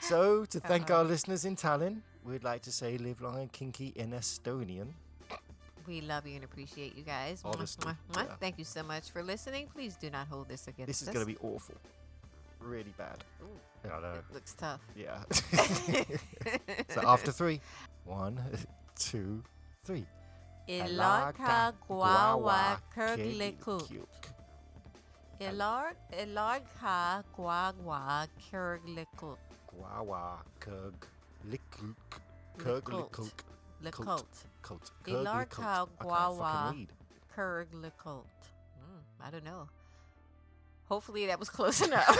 So 0.00 0.44
to 0.46 0.60
thank 0.60 0.90
Uh-oh. 0.90 0.98
our 0.98 1.04
listeners 1.04 1.44
in 1.44 1.56
Tallinn, 1.56 2.02
we'd 2.24 2.44
like 2.44 2.62
to 2.62 2.72
say 2.72 2.98
live 2.98 3.20
long 3.20 3.38
and 3.40 3.52
kinky 3.52 3.88
in 3.96 4.10
Estonian. 4.12 4.92
We 5.88 6.02
love 6.02 6.26
you 6.26 6.34
and 6.34 6.44
appreciate 6.44 6.96
you 6.96 7.02
guys. 7.02 7.42
Mwah, 7.42 7.54
Honestly, 7.54 7.86
mwah, 7.86 7.96
mwah. 8.12 8.26
yeah. 8.26 8.36
Thank 8.38 8.58
you 8.58 8.64
so 8.64 8.82
much 8.82 9.10
for 9.10 9.22
listening. 9.22 9.68
Please 9.74 9.96
do 9.96 10.10
not 10.10 10.28
hold 10.28 10.48
this 10.48 10.68
against 10.68 10.88
This 10.88 11.02
is 11.02 11.08
us. 11.08 11.14
going 11.14 11.26
to 11.26 11.32
be 11.32 11.38
awful, 11.42 11.76
really 12.60 12.92
bad. 12.98 13.24
I 13.84 13.88
know. 14.00 14.12
It 14.12 14.34
looks 14.34 14.54
tough. 14.54 14.80
Yeah. 14.94 15.18
so 16.90 17.00
after 17.06 17.32
three, 17.32 17.60
one, 18.04 18.38
two, 18.98 19.42
three. 19.84 20.04
Ilaka 20.68 21.72
guawa. 21.88 22.78
Kirglikuk. 22.94 23.88
Ilar 25.40 25.94
Ilaka 26.12 27.24
guagua 27.34 28.26
kirglikuk. 28.38 29.38
Guawa 29.72 30.42
likuk. 31.48 32.20
Likult. 32.58 33.32
Kirglikuk. 33.82 34.06
Likult. 34.06 34.44
Cult. 34.62 34.90
Ilarka 35.06 35.48
Kirglikuk. 35.48 35.60
I 35.60 35.76
can't 35.76 35.98
guawa. 36.00 36.66
fucking 36.66 36.88
I 39.20 39.30
don't 39.30 39.44
know. 39.44 39.68
Hopefully 40.88 41.26
that 41.26 41.38
was 41.38 41.48
close 41.50 41.80
enough. 41.86 42.16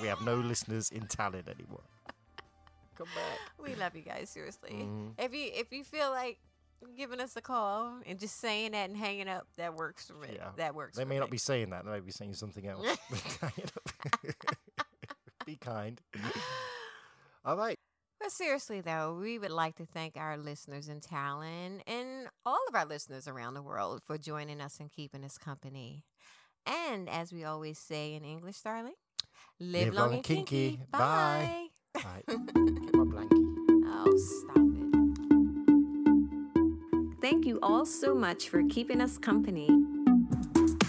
We 0.00 0.08
have 0.08 0.22
no 0.22 0.36
listeners 0.36 0.90
in 0.90 1.02
Tallinn 1.02 1.48
anymore. 1.48 1.82
Come 2.96 3.06
back. 3.14 3.38
we 3.64 3.74
love 3.76 3.94
you 3.94 4.02
guys 4.02 4.30
seriously. 4.30 4.70
Mhm. 4.72 5.12
If 5.18 5.32
you 5.34 5.50
if 5.54 5.72
you 5.72 5.84
feel 5.84 6.10
like 6.10 6.38
giving 6.96 7.20
us 7.20 7.36
a 7.36 7.40
call 7.40 8.00
and 8.06 8.18
just 8.18 8.40
saying 8.40 8.72
that 8.72 8.88
and 8.88 8.96
hanging 8.96 9.28
up, 9.28 9.46
that 9.56 9.74
works 9.74 10.06
for 10.08 10.14
me. 10.14 10.28
Yeah. 10.34 10.48
That 10.56 10.74
works. 10.74 10.96
They 10.96 11.04
for 11.04 11.08
may 11.08 11.18
not 11.18 11.30
be 11.30 11.38
saying 11.38 11.70
that. 11.70 11.84
They 11.84 11.90
may 11.90 12.00
be 12.00 12.10
saying 12.12 12.34
something 12.34 12.66
else. 12.66 12.86
be 15.46 15.56
kind. 15.56 16.00
All 17.44 17.56
right. 17.56 17.78
But 18.20 18.32
seriously, 18.32 18.80
though, 18.80 19.16
we 19.20 19.38
would 19.38 19.52
like 19.52 19.76
to 19.76 19.86
thank 19.86 20.16
our 20.16 20.36
listeners 20.36 20.88
in 20.88 21.00
Tallinn 21.00 21.80
and 21.86 22.28
all 22.44 22.58
of 22.68 22.74
our 22.74 22.84
listeners 22.84 23.28
around 23.28 23.54
the 23.54 23.62
world 23.62 24.02
for 24.04 24.18
joining 24.18 24.60
us 24.60 24.80
and 24.80 24.90
keeping 24.90 25.24
us 25.24 25.38
company. 25.38 26.04
And 26.66 27.08
as 27.08 27.32
we 27.32 27.44
always 27.44 27.78
say 27.78 28.14
in 28.14 28.24
English, 28.24 28.60
darling, 28.60 28.94
live, 29.60 29.94
long, 29.94 30.14
and 30.14 30.24
kinky. 30.24 30.80
Bye. 30.90 31.68
Bye. 31.94 32.00
All 32.04 32.10
right. 32.12 32.24
Get 32.28 32.94
my 32.94 33.04
blankie. 33.04 33.46
Oh, 33.86 34.16
stop 34.16 34.56
it. 34.56 34.88
Thank 37.20 37.46
you 37.46 37.58
all 37.62 37.86
so 37.86 38.14
much 38.14 38.48
for 38.48 38.62
keeping 38.68 39.00
us 39.00 39.16
company. 39.18 39.68